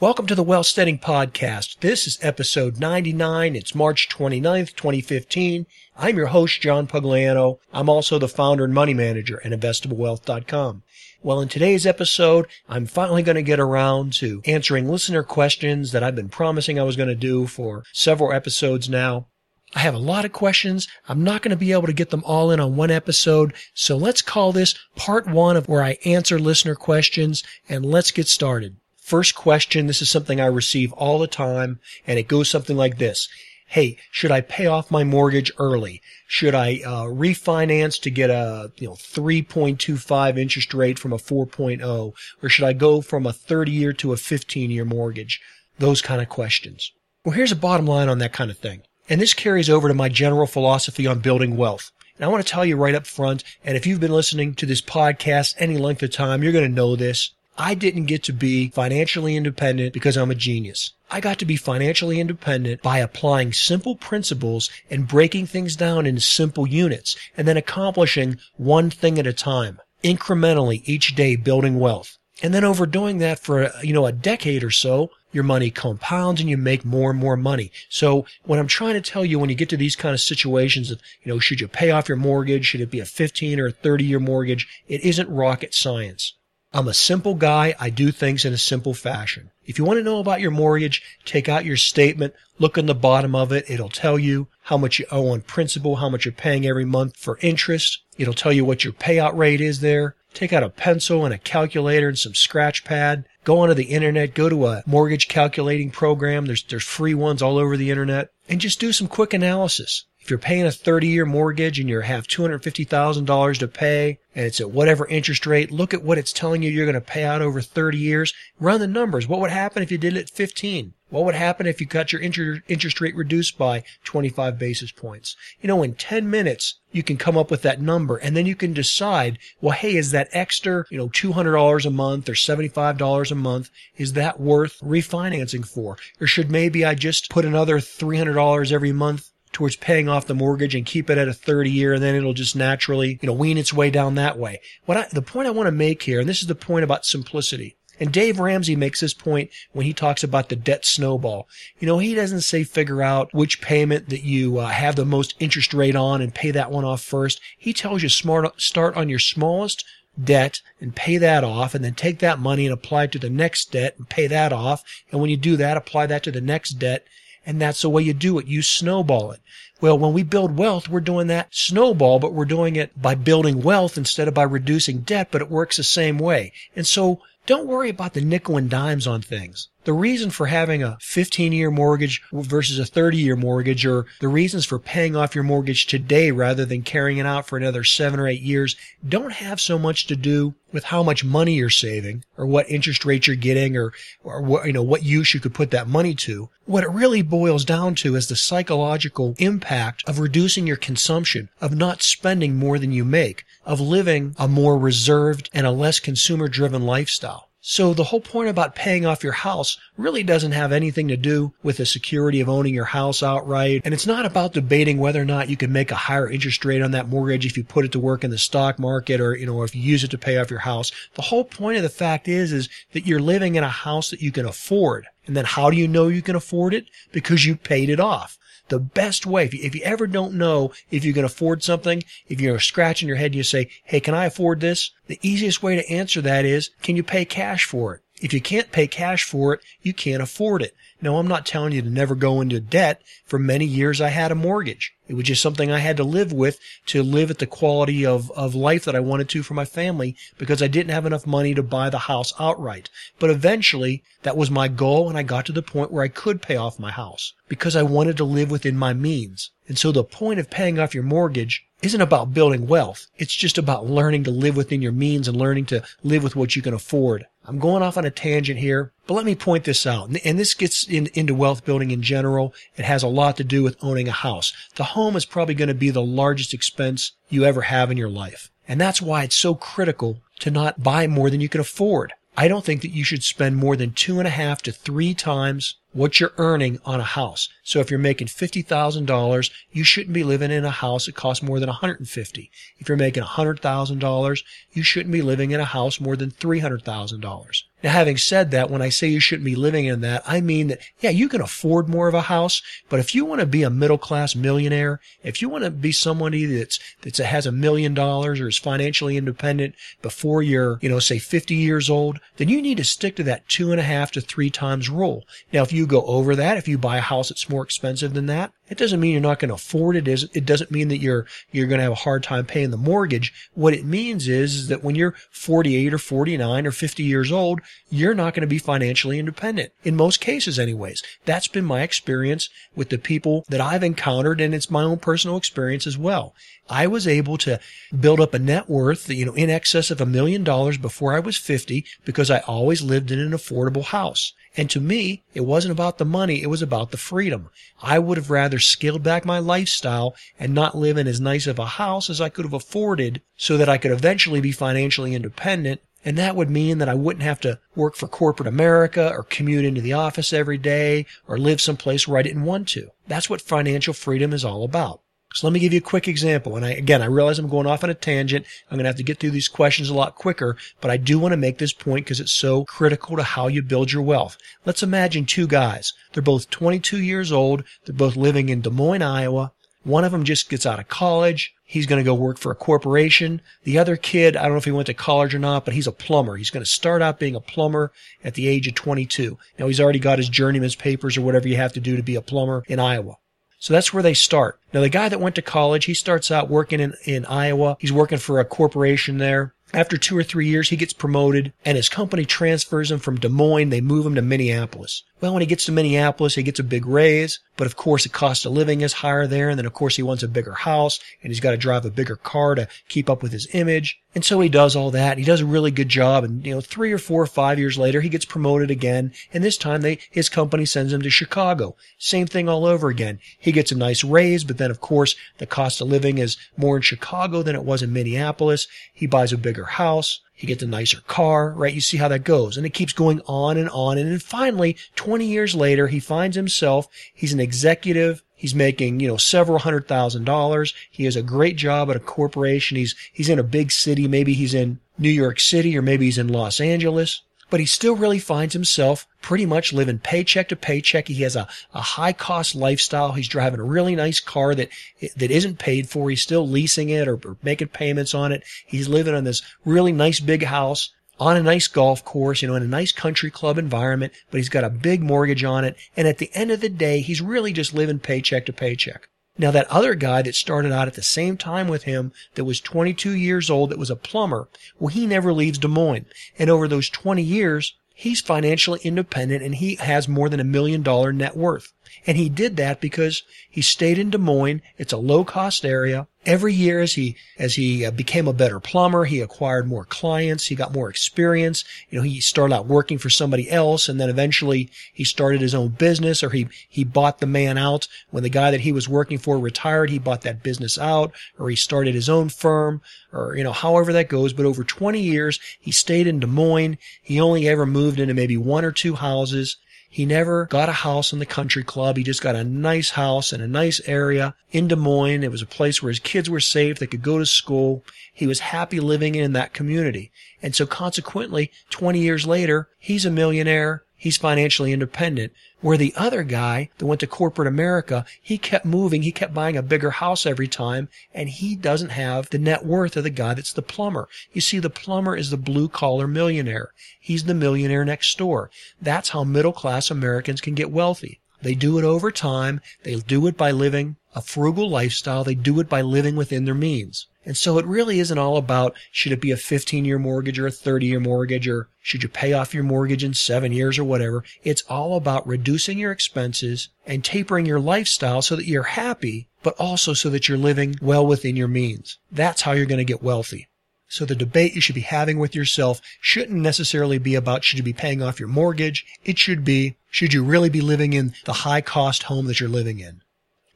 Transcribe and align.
Welcome 0.00 0.26
to 0.26 0.34
the 0.34 0.42
Wealthsteading 0.42 0.98
Podcast. 0.98 1.78
This 1.78 2.08
is 2.08 2.18
episode 2.20 2.80
99. 2.80 3.54
It's 3.54 3.76
March 3.76 4.08
29th, 4.08 4.74
2015. 4.74 5.66
I'm 5.96 6.16
your 6.16 6.26
host, 6.26 6.60
John 6.60 6.88
Pugliano. 6.88 7.60
I'm 7.72 7.88
also 7.88 8.18
the 8.18 8.26
founder 8.26 8.64
and 8.64 8.74
money 8.74 8.92
manager 8.92 9.40
at 9.44 9.52
investablewealth.com. 9.52 10.82
Well, 11.22 11.40
in 11.40 11.48
today's 11.48 11.86
episode, 11.86 12.48
I'm 12.68 12.86
finally 12.86 13.22
going 13.22 13.36
to 13.36 13.42
get 13.42 13.60
around 13.60 14.14
to 14.14 14.42
answering 14.46 14.88
listener 14.88 15.22
questions 15.22 15.92
that 15.92 16.02
I've 16.02 16.16
been 16.16 16.28
promising 16.28 16.80
I 16.80 16.82
was 16.82 16.96
going 16.96 17.08
to 17.08 17.14
do 17.14 17.46
for 17.46 17.84
several 17.92 18.32
episodes 18.32 18.88
now. 18.88 19.28
I 19.76 19.78
have 19.78 19.94
a 19.94 19.98
lot 19.98 20.24
of 20.24 20.32
questions. 20.32 20.88
I'm 21.08 21.22
not 21.22 21.42
going 21.42 21.50
to 21.50 21.56
be 21.56 21.70
able 21.70 21.86
to 21.86 21.92
get 21.92 22.10
them 22.10 22.24
all 22.26 22.50
in 22.50 22.58
on 22.58 22.74
one 22.74 22.90
episode. 22.90 23.54
So 23.74 23.96
let's 23.96 24.22
call 24.22 24.50
this 24.50 24.74
part 24.96 25.28
one 25.28 25.56
of 25.56 25.68
where 25.68 25.84
I 25.84 25.98
answer 26.04 26.40
listener 26.40 26.74
questions 26.74 27.44
and 27.68 27.86
let's 27.86 28.10
get 28.10 28.26
started. 28.26 28.76
First 29.04 29.34
question. 29.34 29.86
This 29.86 30.00
is 30.00 30.08
something 30.08 30.40
I 30.40 30.46
receive 30.46 30.90
all 30.94 31.18
the 31.18 31.26
time 31.26 31.78
and 32.06 32.18
it 32.18 32.26
goes 32.26 32.48
something 32.48 32.74
like 32.74 32.96
this. 32.96 33.28
Hey, 33.66 33.98
should 34.10 34.30
I 34.30 34.40
pay 34.40 34.64
off 34.64 34.90
my 34.90 35.04
mortgage 35.04 35.52
early? 35.58 36.00
Should 36.26 36.54
I 36.54 36.80
uh, 36.86 37.04
refinance 37.04 38.00
to 38.00 38.10
get 38.10 38.30
a 38.30 38.72
you 38.78 38.88
know 38.88 38.94
3.25 38.94 40.38
interest 40.38 40.72
rate 40.72 40.98
from 40.98 41.12
a 41.12 41.18
4.0, 41.18 42.12
or 42.42 42.48
should 42.48 42.64
I 42.64 42.72
go 42.72 43.02
from 43.02 43.26
a 43.26 43.34
30 43.34 43.72
year 43.72 43.92
to 43.92 44.14
a 44.14 44.16
15 44.16 44.70
year 44.70 44.86
mortgage? 44.86 45.38
Those 45.78 46.00
kind 46.00 46.22
of 46.22 46.30
questions. 46.30 46.90
Well, 47.26 47.34
here's 47.34 47.52
a 47.52 47.56
bottom 47.56 47.86
line 47.86 48.08
on 48.08 48.20
that 48.20 48.32
kind 48.32 48.50
of 48.50 48.56
thing. 48.56 48.84
And 49.10 49.20
this 49.20 49.34
carries 49.34 49.68
over 49.68 49.88
to 49.88 49.94
my 49.94 50.08
general 50.08 50.46
philosophy 50.46 51.06
on 51.06 51.18
building 51.18 51.58
wealth. 51.58 51.90
And 52.16 52.24
I 52.24 52.28
want 52.28 52.46
to 52.46 52.50
tell 52.50 52.64
you 52.64 52.76
right 52.76 52.94
up 52.94 53.06
front, 53.06 53.44
and 53.62 53.76
if 53.76 53.86
you've 53.86 54.00
been 54.00 54.12
listening 54.12 54.54
to 54.54 54.64
this 54.64 54.80
podcast 54.80 55.56
any 55.58 55.76
length 55.76 56.02
of 56.02 56.10
time, 56.10 56.42
you're 56.42 56.52
going 56.52 56.70
to 56.70 56.74
know 56.74 56.96
this. 56.96 57.32
I 57.56 57.74
didn't 57.74 58.06
get 58.06 58.24
to 58.24 58.32
be 58.32 58.68
financially 58.70 59.36
independent 59.36 59.92
because 59.92 60.16
I'm 60.16 60.30
a 60.32 60.34
genius. 60.34 60.92
I 61.08 61.20
got 61.20 61.38
to 61.38 61.44
be 61.44 61.54
financially 61.54 62.18
independent 62.18 62.82
by 62.82 62.98
applying 62.98 63.52
simple 63.52 63.94
principles 63.94 64.70
and 64.90 65.06
breaking 65.06 65.46
things 65.46 65.76
down 65.76 66.04
into 66.04 66.20
simple 66.20 66.66
units 66.66 67.16
and 67.36 67.46
then 67.46 67.56
accomplishing 67.56 68.38
one 68.56 68.90
thing 68.90 69.20
at 69.20 69.26
a 69.28 69.32
time, 69.32 69.80
incrementally 70.02 70.82
each 70.84 71.14
day 71.14 71.36
building 71.36 71.78
wealth. 71.78 72.18
And 72.42 72.52
then 72.52 72.64
overdoing 72.64 73.18
that 73.18 73.38
for, 73.38 73.70
you 73.82 73.92
know, 73.92 74.06
a 74.06 74.12
decade 74.12 74.64
or 74.64 74.72
so, 74.72 75.10
your 75.30 75.44
money 75.44 75.70
compounds 75.70 76.40
and 76.40 76.50
you 76.50 76.56
make 76.56 76.84
more 76.84 77.12
and 77.12 77.20
more 77.20 77.36
money. 77.36 77.70
So 77.88 78.26
what 78.42 78.58
I'm 78.58 78.66
trying 78.66 78.94
to 78.94 79.00
tell 79.00 79.24
you 79.24 79.38
when 79.38 79.50
you 79.50 79.54
get 79.54 79.68
to 79.68 79.76
these 79.76 79.94
kind 79.94 80.12
of 80.12 80.20
situations 80.20 80.90
of, 80.90 81.00
you 81.22 81.32
know, 81.32 81.38
should 81.38 81.60
you 81.60 81.68
pay 81.68 81.92
off 81.92 82.08
your 82.08 82.16
mortgage? 82.16 82.66
Should 82.66 82.80
it 82.80 82.90
be 82.90 83.00
a 83.00 83.04
15 83.04 83.60
or 83.60 83.66
a 83.66 83.72
30 83.72 84.04
year 84.04 84.18
mortgage? 84.18 84.66
It 84.88 85.02
isn't 85.02 85.30
rocket 85.30 85.72
science. 85.72 86.34
I'm 86.74 86.88
a 86.88 86.94
simple 86.94 87.36
guy. 87.36 87.76
I 87.78 87.88
do 87.88 88.10
things 88.10 88.44
in 88.44 88.52
a 88.52 88.58
simple 88.58 88.94
fashion. 88.94 89.52
If 89.64 89.78
you 89.78 89.84
want 89.84 89.98
to 89.98 90.02
know 90.02 90.18
about 90.18 90.40
your 90.40 90.50
mortgage, 90.50 91.02
take 91.24 91.48
out 91.48 91.64
your 91.64 91.76
statement, 91.76 92.34
look 92.58 92.76
in 92.76 92.86
the 92.86 92.96
bottom 92.96 93.36
of 93.36 93.52
it. 93.52 93.70
It'll 93.70 93.88
tell 93.88 94.18
you 94.18 94.48
how 94.62 94.76
much 94.76 94.98
you 94.98 95.06
owe 95.12 95.30
on 95.30 95.42
principal, 95.42 95.96
how 95.96 96.08
much 96.08 96.24
you're 96.24 96.32
paying 96.32 96.66
every 96.66 96.84
month 96.84 97.16
for 97.16 97.38
interest. 97.42 98.00
It'll 98.18 98.34
tell 98.34 98.52
you 98.52 98.64
what 98.64 98.82
your 98.82 98.92
payout 98.92 99.36
rate 99.36 99.60
is 99.60 99.80
there. 99.80 100.16
Take 100.34 100.52
out 100.52 100.64
a 100.64 100.68
pencil 100.68 101.24
and 101.24 101.32
a 101.32 101.38
calculator 101.38 102.08
and 102.08 102.18
some 102.18 102.34
scratch 102.34 102.84
pad. 102.84 103.24
Go 103.44 103.60
onto 103.60 103.74
the 103.74 103.84
internet, 103.84 104.34
go 104.34 104.48
to 104.48 104.66
a 104.66 104.82
mortgage 104.84 105.28
calculating 105.28 105.92
program. 105.92 106.46
There's, 106.46 106.64
there's 106.64 106.82
free 106.82 107.14
ones 107.14 107.40
all 107.40 107.56
over 107.56 107.76
the 107.76 107.90
internet 107.90 108.30
and 108.48 108.60
just 108.60 108.80
do 108.80 108.92
some 108.92 109.06
quick 109.06 109.32
analysis. 109.32 110.06
If 110.24 110.30
you're 110.30 110.38
paying 110.38 110.64
a 110.64 110.72
30 110.72 111.06
year 111.06 111.26
mortgage 111.26 111.78
and 111.78 111.86
you 111.86 112.00
have 112.00 112.26
$250,000 112.26 113.58
to 113.58 113.68
pay 113.68 114.18
and 114.34 114.46
it's 114.46 114.58
at 114.58 114.70
whatever 114.70 115.06
interest 115.06 115.44
rate, 115.44 115.70
look 115.70 115.92
at 115.92 116.02
what 116.02 116.16
it's 116.16 116.32
telling 116.32 116.62
you 116.62 116.70
you're 116.70 116.86
going 116.86 116.94
to 116.94 117.02
pay 117.02 117.24
out 117.24 117.42
over 117.42 117.60
30 117.60 117.98
years. 117.98 118.32
Run 118.58 118.80
the 118.80 118.86
numbers. 118.86 119.28
What 119.28 119.40
would 119.40 119.50
happen 119.50 119.82
if 119.82 119.92
you 119.92 119.98
did 119.98 120.16
it 120.16 120.20
at 120.20 120.30
15? 120.30 120.94
What 121.10 121.26
would 121.26 121.34
happen 121.34 121.66
if 121.66 121.78
you 121.78 121.86
got 121.86 122.10
your 122.10 122.22
inter- 122.22 122.62
interest 122.68 123.02
rate 123.02 123.14
reduced 123.14 123.58
by 123.58 123.84
25 124.04 124.58
basis 124.58 124.92
points? 124.92 125.36
You 125.60 125.68
know, 125.68 125.82
in 125.82 125.92
10 125.92 126.30
minutes, 126.30 126.76
you 126.90 127.02
can 127.02 127.18
come 127.18 127.36
up 127.36 127.50
with 127.50 127.60
that 127.60 127.82
number 127.82 128.16
and 128.16 128.34
then 128.34 128.46
you 128.46 128.56
can 128.56 128.72
decide, 128.72 129.38
well, 129.60 129.76
hey, 129.76 129.94
is 129.94 130.10
that 130.12 130.28
extra, 130.32 130.86
you 130.88 130.96
know, 130.96 131.10
$200 131.10 131.84
a 131.84 131.90
month 131.90 132.30
or 132.30 132.32
$75 132.32 133.30
a 133.30 133.34
month, 133.34 133.68
is 133.98 134.14
that 134.14 134.40
worth 134.40 134.80
refinancing 134.80 135.68
for? 135.68 135.98
Or 136.18 136.26
should 136.26 136.50
maybe 136.50 136.82
I 136.82 136.94
just 136.94 137.28
put 137.28 137.44
another 137.44 137.76
$300 137.76 138.72
every 138.72 138.92
month 138.92 139.30
towards 139.54 139.76
paying 139.76 140.08
off 140.08 140.26
the 140.26 140.34
mortgage 140.34 140.74
and 140.74 140.84
keep 140.84 141.08
it 141.08 141.16
at 141.16 141.28
a 141.28 141.32
30 141.32 141.70
year 141.70 141.94
and 141.94 142.02
then 142.02 142.14
it'll 142.14 142.34
just 142.34 142.54
naturally, 142.54 143.18
you 143.22 143.26
know, 143.26 143.32
wean 143.32 143.56
its 143.56 143.72
way 143.72 143.90
down 143.90 144.16
that 144.16 144.38
way. 144.38 144.60
What 144.84 144.98
I, 144.98 145.06
the 145.10 145.22
point 145.22 145.48
I 145.48 145.52
want 145.52 145.66
to 145.68 145.72
make 145.72 146.02
here, 146.02 146.20
and 146.20 146.28
this 146.28 146.42
is 146.42 146.48
the 146.48 146.54
point 146.54 146.84
about 146.84 147.06
simplicity. 147.06 147.76
And 148.00 148.12
Dave 148.12 148.40
Ramsey 148.40 148.74
makes 148.74 149.00
this 149.00 149.14
point 149.14 149.50
when 149.72 149.86
he 149.86 149.92
talks 149.92 150.24
about 150.24 150.48
the 150.48 150.56
debt 150.56 150.84
snowball. 150.84 151.48
You 151.78 151.86
know, 151.86 151.98
he 151.98 152.14
doesn't 152.14 152.40
say 152.40 152.64
figure 152.64 153.02
out 153.02 153.32
which 153.32 153.60
payment 153.60 154.08
that 154.08 154.24
you 154.24 154.58
uh, 154.58 154.66
have 154.66 154.96
the 154.96 155.04
most 155.04 155.34
interest 155.38 155.72
rate 155.72 155.94
on 155.94 156.20
and 156.20 156.34
pay 156.34 156.50
that 156.50 156.72
one 156.72 156.84
off 156.84 157.02
first. 157.02 157.40
He 157.56 157.72
tells 157.72 158.02
you 158.02 158.08
smart, 158.08 158.60
start 158.60 158.96
on 158.96 159.08
your 159.08 159.20
smallest 159.20 159.84
debt 160.22 160.60
and 160.80 160.94
pay 160.94 161.18
that 161.18 161.44
off 161.44 161.74
and 161.74 161.84
then 161.84 161.94
take 161.94 162.18
that 162.20 162.38
money 162.38 162.66
and 162.66 162.72
apply 162.72 163.04
it 163.04 163.12
to 163.12 163.18
the 163.18 163.30
next 163.30 163.72
debt 163.72 163.94
and 163.96 164.08
pay 164.08 164.26
that 164.26 164.52
off. 164.52 164.82
And 165.10 165.20
when 165.20 165.30
you 165.30 165.36
do 165.36 165.56
that, 165.56 165.76
apply 165.76 166.06
that 166.06 166.24
to 166.24 166.32
the 166.32 166.40
next 166.40 166.74
debt 166.74 167.04
and 167.46 167.60
that's 167.60 167.82
the 167.82 167.88
way 167.88 168.02
you 168.02 168.14
do 168.14 168.38
it. 168.38 168.46
You 168.46 168.62
snowball 168.62 169.32
it. 169.32 169.40
Well, 169.80 169.98
when 169.98 170.12
we 170.12 170.22
build 170.22 170.56
wealth, 170.56 170.88
we're 170.88 171.00
doing 171.00 171.26
that 171.26 171.54
snowball, 171.54 172.18
but 172.18 172.32
we're 172.32 172.44
doing 172.44 172.76
it 172.76 173.00
by 173.00 173.14
building 173.14 173.60
wealth 173.62 173.98
instead 173.98 174.28
of 174.28 174.34
by 174.34 174.44
reducing 174.44 175.00
debt, 175.00 175.28
but 175.30 175.42
it 175.42 175.50
works 175.50 175.76
the 175.76 175.84
same 175.84 176.18
way. 176.18 176.52
And 176.74 176.86
so 176.86 177.20
don't 177.46 177.66
worry 177.66 177.90
about 177.90 178.14
the 178.14 178.20
nickel 178.22 178.56
and 178.56 178.70
dimes 178.70 179.06
on 179.06 179.20
things. 179.20 179.68
The 179.84 179.92
reason 179.92 180.30
for 180.30 180.46
having 180.46 180.82
a 180.82 180.96
15 181.02 181.52
year 181.52 181.70
mortgage 181.70 182.22
versus 182.32 182.78
a 182.78 182.86
30 182.86 183.18
year 183.18 183.36
mortgage 183.36 183.84
or 183.84 184.06
the 184.18 184.28
reasons 184.28 184.64
for 184.64 184.78
paying 184.78 185.14
off 185.14 185.34
your 185.34 185.44
mortgage 185.44 185.86
today 185.86 186.30
rather 186.30 186.64
than 186.64 186.80
carrying 186.80 187.18
it 187.18 187.26
out 187.26 187.46
for 187.46 187.58
another 187.58 187.84
seven 187.84 188.18
or 188.18 188.26
eight 188.26 188.40
years 188.40 188.76
don't 189.06 189.34
have 189.34 189.60
so 189.60 189.78
much 189.78 190.06
to 190.06 190.16
do 190.16 190.54
with 190.72 190.84
how 190.84 191.02
much 191.02 191.22
money 191.22 191.52
you're 191.52 191.68
saving 191.68 192.24
or 192.38 192.46
what 192.46 192.70
interest 192.70 193.04
rate 193.04 193.26
you're 193.26 193.36
getting 193.36 193.76
or, 193.76 193.92
or 194.22 194.40
what, 194.40 194.66
you 194.66 194.72
know, 194.72 194.82
what 194.82 195.02
use 195.02 195.34
you 195.34 195.40
could 195.40 195.52
put 195.52 195.70
that 195.70 195.86
money 195.86 196.14
to. 196.14 196.48
What 196.64 196.82
it 196.82 196.90
really 196.90 197.20
boils 197.20 197.66
down 197.66 197.94
to 197.96 198.16
is 198.16 198.28
the 198.28 198.36
psychological 198.36 199.34
impact 199.38 200.02
of 200.08 200.18
reducing 200.18 200.66
your 200.66 200.78
consumption, 200.78 201.50
of 201.60 201.76
not 201.76 202.02
spending 202.02 202.56
more 202.56 202.78
than 202.78 202.90
you 202.90 203.04
make, 203.04 203.44
of 203.66 203.80
living 203.80 204.34
a 204.38 204.48
more 204.48 204.78
reserved 204.78 205.50
and 205.52 205.66
a 205.66 205.70
less 205.70 206.00
consumer 206.00 206.48
driven 206.48 206.86
lifestyle. 206.86 207.50
So 207.66 207.94
the 207.94 208.04
whole 208.04 208.20
point 208.20 208.50
about 208.50 208.74
paying 208.74 209.06
off 209.06 209.24
your 209.24 209.32
house 209.32 209.78
really 209.96 210.22
doesn't 210.22 210.52
have 210.52 210.70
anything 210.70 211.08
to 211.08 211.16
do 211.16 211.54
with 211.62 211.78
the 211.78 211.86
security 211.86 212.42
of 212.42 212.48
owning 212.50 212.74
your 212.74 212.84
house 212.84 213.22
outright. 213.22 213.80
And 213.86 213.94
it's 213.94 214.06
not 214.06 214.26
about 214.26 214.52
debating 214.52 214.98
whether 214.98 215.22
or 215.22 215.24
not 215.24 215.48
you 215.48 215.56
can 215.56 215.72
make 215.72 215.90
a 215.90 215.94
higher 215.94 216.28
interest 216.28 216.62
rate 216.66 216.82
on 216.82 216.90
that 216.90 217.08
mortgage 217.08 217.46
if 217.46 217.56
you 217.56 217.64
put 217.64 217.86
it 217.86 217.92
to 217.92 217.98
work 217.98 218.22
in 218.22 218.30
the 218.30 218.36
stock 218.36 218.78
market 218.78 219.18
or, 219.18 219.34
you 219.34 219.46
know, 219.46 219.62
if 219.62 219.74
you 219.74 219.80
use 219.80 220.04
it 220.04 220.10
to 220.10 220.18
pay 220.18 220.36
off 220.36 220.50
your 220.50 220.58
house. 220.58 220.92
The 221.14 221.22
whole 221.22 221.42
point 221.42 221.78
of 221.78 221.82
the 221.82 221.88
fact 221.88 222.28
is, 222.28 222.52
is 222.52 222.68
that 222.92 223.06
you're 223.06 223.18
living 223.18 223.54
in 223.54 223.64
a 223.64 223.70
house 223.70 224.10
that 224.10 224.20
you 224.20 224.30
can 224.30 224.44
afford. 224.44 225.06
And 225.26 225.34
then 225.34 225.46
how 225.46 225.70
do 225.70 225.78
you 225.78 225.88
know 225.88 226.08
you 226.08 226.20
can 226.20 226.36
afford 226.36 226.74
it? 226.74 226.84
Because 227.12 227.46
you 227.46 227.56
paid 227.56 227.88
it 227.88 227.98
off 227.98 228.36
the 228.68 228.78
best 228.78 229.26
way, 229.26 229.44
if 229.44 229.54
you, 229.54 229.60
if 229.62 229.74
you 229.74 229.82
ever 229.82 230.06
don't 230.06 230.34
know 230.34 230.72
if 230.90 231.04
you 231.04 231.12
can 231.12 231.24
afford 231.24 231.62
something, 231.62 232.02
if 232.26 232.40
you're 232.40 232.60
scratching 232.60 233.08
your 233.08 233.16
head 233.16 233.26
and 233.26 233.34
you 233.34 233.42
say, 233.42 233.68
Hey, 233.84 234.00
can 234.00 234.14
I 234.14 234.26
afford 234.26 234.60
this? 234.60 234.92
The 235.06 235.20
easiest 235.22 235.62
way 235.62 235.76
to 235.76 235.90
answer 235.90 236.20
that 236.22 236.44
is, 236.44 236.70
can 236.82 236.96
you 236.96 237.02
pay 237.02 237.24
cash 237.24 237.64
for 237.64 237.94
it? 237.96 238.03
If 238.24 238.32
you 238.32 238.40
can't 238.40 238.72
pay 238.72 238.86
cash 238.86 239.22
for 239.22 239.52
it, 239.52 239.60
you 239.82 239.92
can't 239.92 240.22
afford 240.22 240.62
it. 240.62 240.74
Now, 241.02 241.16
I'm 241.16 241.28
not 241.28 241.44
telling 241.44 241.74
you 241.74 241.82
to 241.82 241.90
never 241.90 242.14
go 242.14 242.40
into 242.40 242.58
debt. 242.58 243.02
For 243.26 243.38
many 243.38 243.66
years, 243.66 244.00
I 244.00 244.08
had 244.08 244.32
a 244.32 244.34
mortgage. 244.34 244.94
It 245.06 245.12
was 245.12 245.26
just 245.26 245.42
something 245.42 245.70
I 245.70 245.80
had 245.80 245.98
to 245.98 246.04
live 246.04 246.32
with 246.32 246.58
to 246.86 247.02
live 247.02 247.30
at 247.30 247.38
the 247.38 247.46
quality 247.46 248.06
of, 248.06 248.30
of 248.30 248.54
life 248.54 248.86
that 248.86 248.96
I 248.96 249.00
wanted 249.00 249.28
to 249.28 249.42
for 249.42 249.52
my 249.52 249.66
family 249.66 250.16
because 250.38 250.62
I 250.62 250.68
didn't 250.68 250.94
have 250.94 251.04
enough 251.04 251.26
money 251.26 251.54
to 251.54 251.62
buy 251.62 251.90
the 251.90 251.98
house 251.98 252.32
outright. 252.40 252.88
But 253.18 253.28
eventually 253.28 254.02
that 254.22 254.38
was 254.38 254.50
my 254.50 254.68
goal 254.68 255.10
and 255.10 255.18
I 255.18 255.22
got 255.22 255.44
to 255.44 255.52
the 255.52 255.60
point 255.60 255.92
where 255.92 256.02
I 256.02 256.08
could 256.08 256.40
pay 256.40 256.56
off 256.56 256.78
my 256.78 256.92
house 256.92 257.34
because 257.46 257.76
I 257.76 257.82
wanted 257.82 258.16
to 258.16 258.24
live 258.24 258.50
within 258.50 258.78
my 258.78 258.94
means. 258.94 259.50
And 259.68 259.76
so 259.76 259.92
the 259.92 260.02
point 260.02 260.40
of 260.40 260.48
paying 260.48 260.78
off 260.78 260.94
your 260.94 261.04
mortgage 261.04 261.66
isn't 261.82 262.00
about 262.00 262.32
building 262.32 262.66
wealth. 262.66 263.06
It's 263.18 263.34
just 263.34 263.58
about 263.58 263.84
learning 263.84 264.24
to 264.24 264.30
live 264.30 264.56
within 264.56 264.80
your 264.80 264.92
means 264.92 265.28
and 265.28 265.36
learning 265.36 265.66
to 265.66 265.84
live 266.02 266.22
with 266.22 266.36
what 266.36 266.56
you 266.56 266.62
can 266.62 266.72
afford. 266.72 267.26
I'm 267.46 267.58
going 267.58 267.82
off 267.82 267.98
on 267.98 268.06
a 268.06 268.10
tangent 268.10 268.58
here, 268.58 268.92
but 269.06 269.14
let 269.14 269.26
me 269.26 269.34
point 269.34 269.64
this 269.64 269.86
out. 269.86 270.10
And 270.24 270.38
this 270.38 270.54
gets 270.54 270.88
in, 270.88 271.08
into 271.14 271.34
wealth 271.34 271.64
building 271.64 271.90
in 271.90 272.02
general. 272.02 272.54
It 272.76 272.84
has 272.84 273.02
a 273.02 273.08
lot 273.08 273.36
to 273.36 273.44
do 273.44 273.62
with 273.62 273.76
owning 273.82 274.08
a 274.08 274.12
house. 274.12 274.52
The 274.76 274.84
home 274.84 275.14
is 275.14 275.26
probably 275.26 275.54
going 275.54 275.68
to 275.68 275.74
be 275.74 275.90
the 275.90 276.02
largest 276.02 276.54
expense 276.54 277.12
you 277.28 277.44
ever 277.44 277.62
have 277.62 277.90
in 277.90 277.98
your 277.98 278.08
life. 278.08 278.50
And 278.66 278.80
that's 278.80 279.02
why 279.02 279.24
it's 279.24 279.36
so 279.36 279.54
critical 279.54 280.22
to 280.40 280.50
not 280.50 280.82
buy 280.82 281.06
more 281.06 281.28
than 281.28 281.40
you 281.40 281.48
can 281.48 281.60
afford. 281.60 282.14
I 282.36 282.48
don't 282.48 282.64
think 282.64 282.82
that 282.82 282.90
you 282.90 283.04
should 283.04 283.22
spend 283.22 283.56
more 283.56 283.76
than 283.76 283.92
two 283.92 284.18
and 284.18 284.26
a 284.26 284.30
half 284.30 284.62
to 284.62 284.72
three 284.72 285.14
times 285.14 285.76
what 285.94 286.20
you're 286.20 286.32
earning 286.36 286.78
on 286.84 287.00
a 287.00 287.04
house. 287.04 287.48
So 287.62 287.80
if 287.80 287.90
you're 287.90 287.98
making 287.98 288.26
$50,000, 288.26 289.50
you 289.72 289.84
shouldn't 289.84 290.12
be 290.12 290.24
living 290.24 290.50
in 290.50 290.64
a 290.64 290.70
house 290.70 291.06
that 291.06 291.14
costs 291.14 291.42
more 291.42 291.60
than 291.60 291.68
150. 291.68 292.50
If 292.78 292.88
you're 292.88 292.98
making 292.98 293.22
$100,000, 293.22 294.42
you 294.72 294.82
shouldn't 294.82 295.12
be 295.12 295.22
living 295.22 295.52
in 295.52 295.60
a 295.60 295.64
house 295.64 296.00
more 296.00 296.16
than 296.16 296.30
$300,000. 296.32 297.62
Now, 297.84 297.90
having 297.90 298.16
said 298.16 298.50
that, 298.50 298.70
when 298.70 298.80
I 298.80 298.88
say 298.88 299.08
you 299.08 299.20
shouldn't 299.20 299.44
be 299.44 299.54
living 299.54 299.84
in 299.84 300.00
that, 300.00 300.22
I 300.26 300.40
mean 300.40 300.68
that, 300.68 300.80
yeah, 301.00 301.10
you 301.10 301.28
can 301.28 301.42
afford 301.42 301.86
more 301.86 302.08
of 302.08 302.14
a 302.14 302.22
house, 302.22 302.62
but 302.88 302.98
if 302.98 303.14
you 303.14 303.26
want 303.26 303.40
to 303.40 303.46
be 303.46 303.62
a 303.62 303.68
middle 303.68 303.98
class 303.98 304.34
millionaire, 304.34 305.00
if 305.22 305.42
you 305.42 305.50
want 305.50 305.64
to 305.64 305.70
be 305.70 305.92
somebody 305.92 306.46
that's, 306.46 306.80
that 307.02 307.18
has 307.18 307.46
a 307.46 307.52
million 307.52 307.92
dollars 307.92 308.40
or 308.40 308.48
is 308.48 308.56
financially 308.56 309.18
independent 309.18 309.74
before 310.00 310.42
you're, 310.42 310.78
you 310.80 310.88
know, 310.88 310.98
say 310.98 311.18
50 311.18 311.54
years 311.54 311.90
old, 311.90 312.20
then 312.38 312.48
you 312.48 312.62
need 312.62 312.78
to 312.78 312.84
stick 312.84 313.16
to 313.16 313.22
that 313.24 313.46
two 313.50 313.70
and 313.70 313.78
a 313.78 313.84
half 313.84 314.10
to 314.12 314.22
three 314.22 314.48
times 314.48 314.88
rule. 314.88 315.24
Now, 315.52 315.62
if 315.62 315.70
you 315.70 315.83
go 315.86 316.02
over 316.02 316.36
that, 316.36 316.56
if 316.56 316.68
you 316.68 316.78
buy 316.78 316.98
a 316.98 317.02
house 317.02 317.28
that's 317.28 317.48
more 317.48 317.62
expensive 317.62 318.14
than 318.14 318.26
that, 318.26 318.52
it 318.68 318.78
doesn't 318.78 319.00
mean 319.00 319.12
you're 319.12 319.20
not 319.20 319.38
going 319.38 319.50
to 319.50 319.54
afford 319.54 319.96
it. 319.96 320.08
It 320.08 320.46
doesn't 320.46 320.70
mean 320.70 320.88
that 320.88 320.98
you're, 320.98 321.26
you're 321.52 321.66
going 321.66 321.78
to 321.78 321.84
have 321.84 321.92
a 321.92 321.96
hard 321.96 322.22
time 322.22 322.46
paying 322.46 322.70
the 322.70 322.76
mortgage. 322.76 323.32
What 323.54 323.74
it 323.74 323.84
means 323.84 324.26
is, 324.26 324.54
is 324.54 324.68
that 324.68 324.82
when 324.82 324.94
you're 324.94 325.14
48 325.30 325.92
or 325.92 325.98
49 325.98 326.66
or 326.66 326.70
50 326.70 327.02
years 327.02 327.30
old, 327.30 327.60
you're 327.90 328.14
not 328.14 328.32
going 328.32 328.40
to 328.40 328.46
be 328.46 328.58
financially 328.58 329.18
independent. 329.18 329.72
In 329.82 329.96
most 329.96 330.20
cases, 330.20 330.58
anyways. 330.58 331.02
That's 331.24 331.48
been 331.48 331.64
my 331.64 331.82
experience 331.82 332.48
with 332.74 332.88
the 332.88 332.98
people 332.98 333.44
that 333.48 333.60
I've 333.60 333.82
encountered 333.82 334.40
and 334.40 334.54
it's 334.54 334.70
my 334.70 334.82
own 334.82 334.98
personal 334.98 335.36
experience 335.36 335.86
as 335.86 335.98
well. 335.98 336.34
I 336.68 336.86
was 336.86 337.06
able 337.06 337.36
to 337.38 337.60
build 337.98 338.20
up 338.20 338.32
a 338.32 338.38
net 338.38 338.70
worth, 338.70 339.06
that 339.06 339.14
you 339.14 339.26
know, 339.26 339.34
in 339.34 339.50
excess 339.50 339.90
of 339.90 340.00
a 340.00 340.06
million 340.06 340.42
dollars 340.44 340.78
before 340.78 341.14
I 341.14 341.20
was 341.20 341.36
50 341.36 341.84
because 342.04 342.30
I 342.30 342.38
always 342.40 342.80
lived 342.80 343.10
in 343.10 343.18
an 343.18 343.32
affordable 343.32 343.84
house. 343.84 344.32
And 344.56 344.70
to 344.70 344.80
me, 344.80 345.24
it 345.34 345.40
wasn't 345.40 345.72
about 345.72 345.98
the 345.98 346.04
money, 346.04 346.40
it 346.40 346.46
was 346.46 346.62
about 346.62 346.92
the 346.92 346.96
freedom. 346.96 347.50
I 347.82 347.98
would 347.98 348.16
have 348.16 348.30
rather 348.30 348.58
scaled 348.58 349.02
back 349.02 349.24
my 349.24 349.40
lifestyle 349.40 350.14
and 350.38 350.54
not 350.54 350.76
live 350.76 350.96
in 350.96 351.08
as 351.08 351.20
nice 351.20 351.46
of 351.46 351.58
a 351.58 351.66
house 351.66 352.08
as 352.08 352.20
I 352.20 352.28
could 352.28 352.44
have 352.44 352.52
afforded 352.52 353.20
so 353.36 353.56
that 353.56 353.68
I 353.68 353.78
could 353.78 353.90
eventually 353.90 354.40
be 354.40 354.52
financially 354.52 355.14
independent. 355.14 355.80
And 356.04 356.18
that 356.18 356.36
would 356.36 356.50
mean 356.50 356.78
that 356.78 356.88
I 356.88 356.94
wouldn't 356.94 357.24
have 357.24 357.40
to 357.40 357.58
work 357.74 357.96
for 357.96 358.06
corporate 358.06 358.46
America 358.46 359.10
or 359.10 359.24
commute 359.24 359.64
into 359.64 359.80
the 359.80 359.94
office 359.94 360.32
every 360.32 360.58
day 360.58 361.06
or 361.26 361.38
live 361.38 361.60
someplace 361.60 362.06
where 362.06 362.18
I 362.18 362.22
didn't 362.22 362.44
want 362.44 362.68
to. 362.68 362.90
That's 363.08 363.30
what 363.30 363.40
financial 363.40 363.94
freedom 363.94 364.32
is 364.32 364.44
all 364.44 364.64
about. 364.64 365.00
So 365.34 365.48
let 365.48 365.52
me 365.52 365.58
give 365.58 365.72
you 365.72 365.78
a 365.78 365.82
quick 365.82 366.06
example. 366.06 366.56
And 366.56 366.64
I, 366.64 366.70
again, 366.70 367.02
I 367.02 367.06
realize 367.06 367.40
I'm 367.40 367.48
going 367.48 367.66
off 367.66 367.82
on 367.82 367.90
a 367.90 367.94
tangent. 367.94 368.46
I'm 368.70 368.76
going 368.76 368.84
to 368.84 368.88
have 368.88 368.96
to 368.96 369.02
get 369.02 369.18
through 369.18 369.32
these 369.32 369.48
questions 369.48 369.90
a 369.90 369.94
lot 369.94 370.14
quicker, 370.14 370.56
but 370.80 370.92
I 370.92 370.96
do 370.96 371.18
want 371.18 371.32
to 371.32 371.36
make 371.36 371.58
this 371.58 371.72
point 371.72 372.06
because 372.06 372.20
it's 372.20 372.32
so 372.32 372.64
critical 372.66 373.16
to 373.16 373.24
how 373.24 373.48
you 373.48 373.60
build 373.60 373.90
your 373.90 374.02
wealth. 374.02 374.38
Let's 374.64 374.84
imagine 374.84 375.26
two 375.26 375.48
guys. 375.48 375.92
They're 376.12 376.22
both 376.22 376.50
22 376.50 377.02
years 377.02 377.32
old. 377.32 377.64
They're 377.84 377.96
both 377.96 378.14
living 378.14 378.48
in 378.48 378.60
Des 378.60 378.70
Moines, 378.70 379.02
Iowa. 379.02 379.50
One 379.82 380.04
of 380.04 380.12
them 380.12 380.24
just 380.24 380.48
gets 380.48 380.64
out 380.64 380.78
of 380.78 380.88
college. 380.88 381.52
He's 381.64 381.86
going 381.86 381.98
to 381.98 382.08
go 382.08 382.14
work 382.14 382.38
for 382.38 382.52
a 382.52 382.56
corporation. 382.56 383.40
The 383.64 383.78
other 383.78 383.96
kid, 383.96 384.36
I 384.36 384.42
don't 384.42 384.52
know 384.52 384.58
if 384.58 384.64
he 384.64 384.70
went 384.70 384.86
to 384.86 384.94
college 384.94 385.34
or 385.34 385.40
not, 385.40 385.64
but 385.64 385.74
he's 385.74 385.88
a 385.88 385.92
plumber. 385.92 386.36
He's 386.36 386.50
going 386.50 386.64
to 386.64 386.70
start 386.70 387.02
out 387.02 387.18
being 387.18 387.34
a 387.34 387.40
plumber 387.40 387.90
at 388.22 388.34
the 388.34 388.46
age 388.46 388.68
of 388.68 388.74
22. 388.74 389.36
Now 389.58 389.66
he's 389.66 389.80
already 389.80 389.98
got 389.98 390.18
his 390.18 390.28
journeyman's 390.28 390.76
papers 390.76 391.16
or 391.16 391.22
whatever 391.22 391.48
you 391.48 391.56
have 391.56 391.72
to 391.72 391.80
do 391.80 391.96
to 391.96 392.02
be 392.04 392.14
a 392.14 392.22
plumber 392.22 392.62
in 392.68 392.78
Iowa. 392.78 393.16
So 393.64 393.72
that's 393.72 393.94
where 393.94 394.02
they 394.02 394.12
start. 394.12 394.60
Now, 394.74 394.82
the 394.82 394.90
guy 394.90 395.08
that 395.08 395.22
went 395.22 395.36
to 395.36 395.42
college, 395.42 395.86
he 395.86 395.94
starts 395.94 396.30
out 396.30 396.50
working 396.50 396.80
in, 396.80 396.92
in 397.06 397.24
Iowa. 397.24 397.78
He's 397.80 397.94
working 397.94 398.18
for 398.18 398.38
a 398.38 398.44
corporation 398.44 399.16
there. 399.16 399.54
After 399.72 399.96
two 399.96 400.18
or 400.18 400.22
three 400.22 400.46
years, 400.46 400.68
he 400.68 400.76
gets 400.76 400.92
promoted 400.92 401.54
and 401.64 401.78
his 401.78 401.88
company 401.88 402.26
transfers 402.26 402.90
him 402.90 402.98
from 402.98 403.18
Des 403.18 403.30
Moines. 403.30 403.70
They 403.70 403.80
move 403.80 404.04
him 404.04 404.16
to 404.16 404.22
Minneapolis. 404.22 405.02
Well, 405.24 405.32
when 405.32 405.40
he 405.40 405.46
gets 405.46 405.64
to 405.64 405.72
Minneapolis, 405.72 406.34
he 406.34 406.42
gets 406.42 406.58
a 406.58 406.62
big 406.62 406.84
raise, 406.84 407.40
but 407.56 407.66
of 407.66 407.76
course 407.76 408.02
the 408.02 408.10
cost 408.10 408.44
of 408.44 408.52
living 408.52 408.82
is 408.82 408.92
higher 408.92 409.26
there. 409.26 409.48
And 409.48 409.56
then 409.56 409.64
of 409.64 409.72
course 409.72 409.96
he 409.96 410.02
wants 410.02 410.22
a 410.22 410.28
bigger 410.28 410.52
house 410.52 411.00
and 411.22 411.30
he's 411.30 411.40
got 411.40 411.52
to 411.52 411.56
drive 411.56 411.86
a 411.86 411.90
bigger 411.90 412.16
car 412.16 412.54
to 412.54 412.68
keep 412.90 413.08
up 413.08 413.22
with 413.22 413.32
his 413.32 413.48
image. 413.54 413.98
And 414.14 414.22
so 414.22 414.38
he 414.40 414.50
does 414.50 414.76
all 414.76 414.90
that. 414.90 415.16
He 415.16 415.24
does 415.24 415.40
a 415.40 415.46
really 415.46 415.70
good 415.70 415.88
job. 415.88 416.24
And, 416.24 416.44
you 416.44 416.54
know, 416.54 416.60
three 416.60 416.92
or 416.92 416.98
four 416.98 417.22
or 417.22 417.26
five 417.26 417.58
years 417.58 417.78
later, 417.78 418.02
he 418.02 418.10
gets 418.10 418.26
promoted 418.26 418.70
again. 418.70 419.14
And 419.32 419.42
this 419.42 419.56
time 419.56 419.80
they, 419.80 419.98
his 420.10 420.28
company 420.28 420.66
sends 420.66 420.92
him 420.92 421.00
to 421.00 421.08
Chicago. 421.08 421.74
Same 421.96 422.26
thing 422.26 422.46
all 422.46 422.66
over 422.66 422.90
again. 422.90 423.18
He 423.38 423.50
gets 423.50 423.72
a 423.72 423.76
nice 423.76 424.04
raise, 424.04 424.44
but 424.44 424.58
then 424.58 424.70
of 424.70 424.82
course 424.82 425.16
the 425.38 425.46
cost 425.46 425.80
of 425.80 425.88
living 425.88 426.18
is 426.18 426.36
more 426.58 426.76
in 426.76 426.82
Chicago 426.82 427.42
than 427.42 427.56
it 427.56 427.64
was 427.64 427.82
in 427.82 427.94
Minneapolis. 427.94 428.68
He 428.92 429.06
buys 429.06 429.32
a 429.32 429.38
bigger 429.38 429.64
house. 429.64 430.20
He 430.34 430.46
gets 430.48 430.62
a 430.62 430.66
nicer 430.66 431.00
car, 431.06 431.50
right? 431.50 431.72
You 431.72 431.80
see 431.80 431.96
how 431.96 432.08
that 432.08 432.24
goes. 432.24 432.56
And 432.56 432.66
it 432.66 432.74
keeps 432.74 432.92
going 432.92 433.20
on 433.26 433.56
and 433.56 433.70
on. 433.70 433.98
And 433.98 434.10
then 434.10 434.18
finally, 434.18 434.76
20 434.96 435.24
years 435.24 435.54
later, 435.54 435.86
he 435.86 436.00
finds 436.00 436.36
himself, 436.36 436.88
he's 437.14 437.32
an 437.32 437.40
executive. 437.40 438.22
He's 438.34 438.54
making, 438.54 439.00
you 439.00 439.08
know, 439.08 439.16
several 439.16 439.60
hundred 439.60 439.86
thousand 439.86 440.24
dollars. 440.24 440.74
He 440.90 441.04
has 441.04 441.16
a 441.16 441.22
great 441.22 441.56
job 441.56 441.88
at 441.88 441.96
a 441.96 442.00
corporation. 442.00 442.76
He's, 442.76 442.94
he's 443.12 443.28
in 443.28 443.38
a 443.38 443.44
big 443.44 443.70
city. 443.70 444.08
Maybe 444.08 444.34
he's 444.34 444.54
in 444.54 444.80
New 444.98 445.08
York 445.08 445.38
City 445.40 445.78
or 445.78 445.82
maybe 445.82 446.06
he's 446.06 446.18
in 446.18 446.28
Los 446.28 446.60
Angeles 446.60 447.22
but 447.50 447.60
he 447.60 447.66
still 447.66 447.96
really 447.96 448.18
finds 448.18 448.52
himself 448.52 449.06
pretty 449.20 449.46
much 449.46 449.72
living 449.72 449.98
paycheck 449.98 450.48
to 450.48 450.56
paycheck. 450.56 451.08
He 451.08 451.22
has 451.22 451.36
a, 451.36 451.48
a 451.72 451.80
high 451.80 452.12
cost 452.12 452.54
lifestyle. 452.54 453.12
He's 453.12 453.28
driving 453.28 453.60
a 453.60 453.64
really 453.64 453.96
nice 453.96 454.20
car 454.20 454.54
that, 454.54 454.68
that 455.16 455.30
isn't 455.30 455.58
paid 455.58 455.88
for. 455.88 456.10
He's 456.10 456.22
still 456.22 456.46
leasing 456.48 456.90
it 456.90 457.08
or, 457.08 457.14
or 457.24 457.36
making 457.42 457.68
payments 457.68 458.14
on 458.14 458.32
it. 458.32 458.44
He's 458.66 458.88
living 458.88 459.14
on 459.14 459.24
this 459.24 459.42
really 459.64 459.92
nice 459.92 460.20
big 460.20 460.44
house 460.44 460.90
on 461.20 461.36
a 461.36 461.42
nice 461.42 461.68
golf 461.68 462.04
course, 462.04 462.42
you 462.42 462.48
know, 462.48 462.56
in 462.56 462.62
a 462.62 462.66
nice 462.66 462.92
country 462.92 463.30
club 463.30 463.56
environment, 463.56 464.12
but 464.30 464.38
he's 464.38 464.48
got 464.48 464.64
a 464.64 464.70
big 464.70 465.02
mortgage 465.02 465.44
on 465.44 465.64
it. 465.64 465.76
And 465.96 466.08
at 466.08 466.18
the 466.18 466.30
end 466.34 466.50
of 466.50 466.60
the 466.60 466.68
day, 466.68 467.00
he's 467.00 467.20
really 467.22 467.52
just 467.52 467.74
living 467.74 468.00
paycheck 468.00 468.46
to 468.46 468.52
paycheck. 468.52 469.08
Now 469.36 469.50
that 469.50 469.66
other 469.68 469.94
guy 469.96 470.22
that 470.22 470.36
started 470.36 470.70
out 470.70 470.86
at 470.86 470.94
the 470.94 471.02
same 471.02 471.36
time 471.36 471.66
with 471.66 471.82
him 471.82 472.12
that 472.34 472.44
was 472.44 472.60
22 472.60 473.10
years 473.10 473.50
old 473.50 473.70
that 473.70 473.78
was 473.78 473.90
a 473.90 473.96
plumber, 473.96 474.48
well, 474.78 474.88
he 474.88 475.06
never 475.06 475.32
leaves 475.32 475.58
Des 475.58 475.68
Moines. 475.68 476.06
And 476.38 476.48
over 476.48 476.68
those 476.68 476.88
20 476.88 477.20
years, 477.20 477.74
he's 477.92 478.20
financially 478.20 478.80
independent 478.84 479.42
and 479.42 479.56
he 479.56 479.74
has 479.76 480.08
more 480.08 480.28
than 480.28 480.40
a 480.40 480.44
million 480.44 480.82
dollar 480.82 481.12
net 481.12 481.36
worth. 481.36 481.73
And 482.06 482.16
he 482.16 482.28
did 482.28 482.56
that 482.56 482.80
because 482.80 483.22
he 483.48 483.62
stayed 483.62 483.98
in 483.98 484.10
Des 484.10 484.18
Moines. 484.18 484.62
It's 484.78 484.92
a 484.92 484.98
low 484.98 485.24
cost 485.24 485.64
area. 485.64 486.06
Every 486.26 486.54
year 486.54 486.80
as 486.80 486.94
he, 486.94 487.16
as 487.38 487.56
he 487.56 487.84
uh, 487.84 487.90
became 487.90 488.26
a 488.26 488.32
better 488.32 488.58
plumber, 488.58 489.04
he 489.04 489.20
acquired 489.20 489.68
more 489.68 489.84
clients. 489.84 490.46
He 490.46 490.54
got 490.54 490.72
more 490.72 490.88
experience. 490.88 491.64
You 491.90 491.98
know, 491.98 492.04
he 492.04 492.20
started 492.20 492.54
out 492.54 492.66
working 492.66 492.96
for 492.96 493.10
somebody 493.10 493.50
else 493.50 493.88
and 493.88 494.00
then 494.00 494.08
eventually 494.08 494.70
he 494.92 495.04
started 495.04 495.42
his 495.42 495.54
own 495.54 495.68
business 495.68 496.22
or 496.22 496.30
he, 496.30 496.48
he 496.68 496.82
bought 496.82 497.18
the 497.18 497.26
man 497.26 497.58
out. 497.58 497.88
When 498.10 498.22
the 498.22 498.30
guy 498.30 498.50
that 498.50 498.62
he 498.62 498.72
was 498.72 498.88
working 498.88 499.18
for 499.18 499.38
retired, 499.38 499.90
he 499.90 499.98
bought 499.98 500.22
that 500.22 500.42
business 500.42 500.78
out 500.78 501.12
or 501.38 501.50
he 501.50 501.56
started 501.56 501.94
his 501.94 502.08
own 502.08 502.30
firm 502.30 502.80
or, 503.12 503.36
you 503.36 503.44
know, 503.44 503.52
however 503.52 503.92
that 503.92 504.08
goes. 504.08 504.32
But 504.32 504.46
over 504.46 504.64
20 504.64 505.00
years, 505.00 505.38
he 505.60 505.72
stayed 505.72 506.06
in 506.06 506.20
Des 506.20 506.26
Moines. 506.26 506.78
He 507.02 507.20
only 507.20 507.46
ever 507.46 507.66
moved 507.66 508.00
into 508.00 508.14
maybe 508.14 508.38
one 508.38 508.64
or 508.64 508.72
two 508.72 508.94
houses. 508.94 509.58
He 509.94 510.06
never 510.06 510.46
got 510.46 510.68
a 510.68 510.72
house 510.72 511.12
in 511.12 511.20
the 511.20 511.24
country 511.24 511.62
club. 511.62 511.96
He 511.96 512.02
just 512.02 512.20
got 512.20 512.34
a 512.34 512.42
nice 512.42 512.90
house 512.90 513.32
in 513.32 513.40
a 513.40 513.46
nice 513.46 513.80
area 513.86 514.34
in 514.50 514.66
Des 514.66 514.74
Moines. 514.74 515.22
It 515.22 515.30
was 515.30 515.40
a 515.40 515.46
place 515.46 515.80
where 515.80 515.90
his 515.92 516.00
kids 516.00 516.28
were 516.28 516.40
safe. 516.40 516.80
They 516.80 516.88
could 516.88 517.00
go 517.00 517.20
to 517.20 517.24
school. 517.24 517.84
He 518.12 518.26
was 518.26 518.40
happy 518.40 518.80
living 518.80 519.14
in 519.14 519.34
that 519.34 519.52
community. 519.52 520.10
And 520.42 520.52
so 520.52 520.66
consequently, 520.66 521.52
20 521.70 522.00
years 522.00 522.26
later, 522.26 522.70
he's 522.76 523.06
a 523.06 523.10
millionaire. 523.10 523.83
He's 523.96 524.16
financially 524.16 524.72
independent. 524.72 525.32
Where 525.60 525.78
the 525.78 525.94
other 525.96 526.24
guy 526.24 526.68
that 526.76 526.84
went 526.84 527.00
to 527.00 527.06
corporate 527.06 527.48
America, 527.48 528.04
he 528.20 528.36
kept 528.36 528.66
moving. 528.66 529.02
He 529.02 529.12
kept 529.12 529.32
buying 529.32 529.56
a 529.56 529.62
bigger 529.62 529.92
house 529.92 530.26
every 530.26 530.48
time 530.48 530.88
and 531.14 531.28
he 531.28 531.56
doesn't 531.56 531.90
have 531.90 532.28
the 532.28 532.38
net 532.38 532.66
worth 532.66 532.96
of 532.96 533.04
the 533.04 533.10
guy 533.10 533.34
that's 533.34 533.52
the 533.52 533.62
plumber. 533.62 534.08
You 534.32 534.40
see, 534.40 534.58
the 534.58 534.68
plumber 534.68 535.16
is 535.16 535.30
the 535.30 535.36
blue 535.38 535.68
collar 535.68 536.06
millionaire. 536.06 536.70
He's 537.00 537.24
the 537.24 537.34
millionaire 537.34 537.84
next 537.84 538.18
door. 538.18 538.50
That's 538.80 539.10
how 539.10 539.24
middle 539.24 539.52
class 539.52 539.90
Americans 539.90 540.40
can 540.40 540.54
get 540.54 540.70
wealthy. 540.70 541.20
They 541.44 541.54
do 541.54 541.78
it 541.78 541.84
over 541.84 542.10
time. 542.10 542.62
They 542.84 542.96
do 542.96 543.26
it 543.26 543.36
by 543.36 543.50
living 543.50 543.96
a 544.14 544.22
frugal 544.22 544.70
lifestyle. 544.70 545.24
They 545.24 545.34
do 545.34 545.60
it 545.60 545.68
by 545.68 545.82
living 545.82 546.16
within 546.16 546.46
their 546.46 546.54
means. 546.54 547.06
And 547.26 547.36
so 547.36 547.58
it 547.58 547.66
really 547.66 548.00
isn't 548.00 548.18
all 548.18 548.38
about 548.38 548.74
should 548.90 549.12
it 549.12 549.20
be 549.20 549.30
a 549.30 549.36
15 549.36 549.84
year 549.84 549.98
mortgage 549.98 550.38
or 550.38 550.46
a 550.46 550.50
30 550.50 550.86
year 550.86 551.00
mortgage 551.00 551.46
or 551.46 551.68
should 551.82 552.02
you 552.02 552.08
pay 552.08 552.32
off 552.32 552.54
your 552.54 552.64
mortgage 552.64 553.04
in 553.04 553.12
seven 553.12 553.52
years 553.52 553.78
or 553.78 553.84
whatever. 553.84 554.24
It's 554.42 554.62
all 554.70 554.96
about 554.96 555.26
reducing 555.26 555.78
your 555.78 555.92
expenses 555.92 556.70
and 556.86 557.04
tapering 557.04 557.44
your 557.44 557.60
lifestyle 557.60 558.22
so 558.22 558.36
that 558.36 558.46
you're 558.46 558.62
happy, 558.62 559.28
but 559.42 559.54
also 559.58 559.92
so 559.92 560.08
that 560.10 560.28
you're 560.28 560.38
living 560.38 560.76
well 560.80 561.06
within 561.06 561.36
your 561.36 561.48
means. 561.48 561.98
That's 562.10 562.42
how 562.42 562.52
you're 562.52 562.64
going 562.64 562.78
to 562.78 562.84
get 562.84 563.02
wealthy. 563.02 563.48
So 563.94 564.04
the 564.04 564.16
debate 564.16 564.56
you 564.56 564.60
should 564.60 564.74
be 564.74 564.80
having 564.80 565.20
with 565.20 565.36
yourself 565.36 565.80
shouldn't 566.00 566.40
necessarily 566.40 566.98
be 566.98 567.14
about 567.14 567.44
should 567.44 567.58
you 567.58 567.62
be 567.62 567.72
paying 567.72 568.02
off 568.02 568.18
your 568.18 568.28
mortgage. 568.28 568.84
It 569.04 569.20
should 569.20 569.44
be 569.44 569.76
should 569.88 570.12
you 570.12 570.24
really 570.24 570.48
be 570.48 570.60
living 570.60 570.94
in 570.94 571.14
the 571.26 571.32
high 571.32 571.60
cost 571.60 572.02
home 572.02 572.26
that 572.26 572.40
you're 572.40 572.48
living 572.48 572.80
in. 572.80 573.02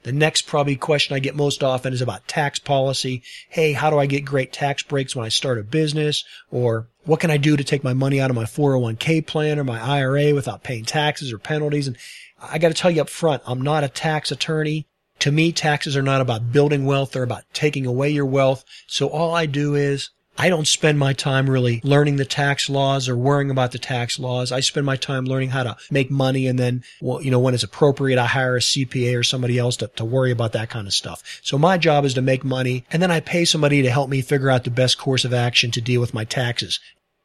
The 0.05 0.13
next 0.13 0.43
probably 0.43 0.77
question 0.77 1.17
I 1.17 1.19
get 1.19 1.35
most 1.35 1.65
often 1.65 1.93
is 1.93 2.01
about 2.01 2.29
tax 2.29 2.61
policy. 2.61 3.25
Hey, 3.49 3.73
how 3.73 3.91
do 3.91 3.99
I 3.99 4.07
get 4.07 4.25
great 4.25 4.53
tax 4.53 4.85
breaks 4.85 5.17
when 5.17 5.27
I 5.27 5.29
start 5.29 5.59
a 5.59 5.65
business? 5.65 6.23
Or 6.53 6.87
what 7.05 7.19
can 7.19 7.33
I 7.33 7.37
do 7.37 7.57
to 7.57 7.65
take 7.65 7.83
my 7.83 7.93
money 7.93 8.21
out 8.21 8.31
of 8.31 8.37
my 8.37 8.45
401k 8.45 9.27
plan 9.27 9.59
or 9.59 9.65
my 9.65 9.81
IRA 9.81 10.37
without 10.37 10.63
paying 10.63 10.85
taxes 10.85 11.33
or 11.33 11.39
penalties? 11.39 11.89
And 11.89 11.97
I 12.41 12.59
got 12.59 12.69
to 12.69 12.75
tell 12.75 12.93
you 12.93 13.01
up 13.01 13.09
front, 13.09 13.43
I'm 13.45 13.63
not 13.63 13.83
a 13.83 13.89
tax 13.89 14.31
attorney. 14.31 14.87
To 15.19 15.33
me, 15.33 15.51
taxes 15.51 15.97
are 15.97 16.03
not 16.03 16.21
about 16.21 16.53
building 16.53 16.85
wealth. 16.85 17.11
They're 17.11 17.25
about 17.25 17.43
taking 17.53 17.87
away 17.87 18.11
your 18.11 18.25
wealth. 18.25 18.65
So 18.87 19.09
all 19.09 19.35
I 19.35 19.47
do 19.47 19.75
is 19.75 20.11
I 20.41 20.49
don't 20.49 20.69
spend 20.69 21.01
my 21.01 21.15
time 21.15 21.51
really 21.51 21.81
learning 21.83 22.17
the 22.17 22.25
tax 22.25 22.71
laws 22.71 23.09
or 23.09 23.17
worrying 23.17 23.51
about 23.51 23.73
the 23.73 23.79
tax 23.79 24.21
laws. 24.21 24.53
I 24.53 24.61
spend 24.61 24.87
my 24.87 24.95
time 24.95 25.25
learning 25.25 25.51
how 25.51 25.65
to 25.65 25.77
make 25.91 26.13
money 26.13 26.47
and 26.47 26.57
then, 26.57 26.85
well, 27.01 27.21
you 27.21 27.33
know, 27.33 27.41
when 27.41 27.55
it's 27.55 27.65
appropriate, 27.65 28.21
I 28.21 28.27
hire 28.27 28.57
a 28.57 28.61
CPA 28.61 29.19
or 29.19 29.25
somebody 29.25 29.59
else 29.59 29.77
to, 29.79 29.89
to 29.97 30.05
worry 30.05 30.31
about 30.31 30.53
that 30.53 30.71
kind 30.71 30.87
of 30.87 30.95
stuff. 30.95 31.41
So 31.43 31.59
my 31.59 31.77
job 31.77 32.05
is 32.05 32.15
to 32.15 32.23
make 32.23 32.45
money 32.45 32.85
and 32.93 33.03
then 33.03 33.11
I 33.11 33.19
pay 33.19 33.45
somebody 33.45 33.83
to 33.83 33.91
help 33.91 34.09
me 34.09 34.23
figure 34.23 34.49
out 34.49 34.63
the 34.63 34.71
best 34.71 34.97
course 34.97 35.25
of 35.25 35.35
action 35.35 35.73
to 35.73 35.81
deal 35.81 36.01
with 36.01 36.15
my 36.15 36.25
taxes. 36.25 36.79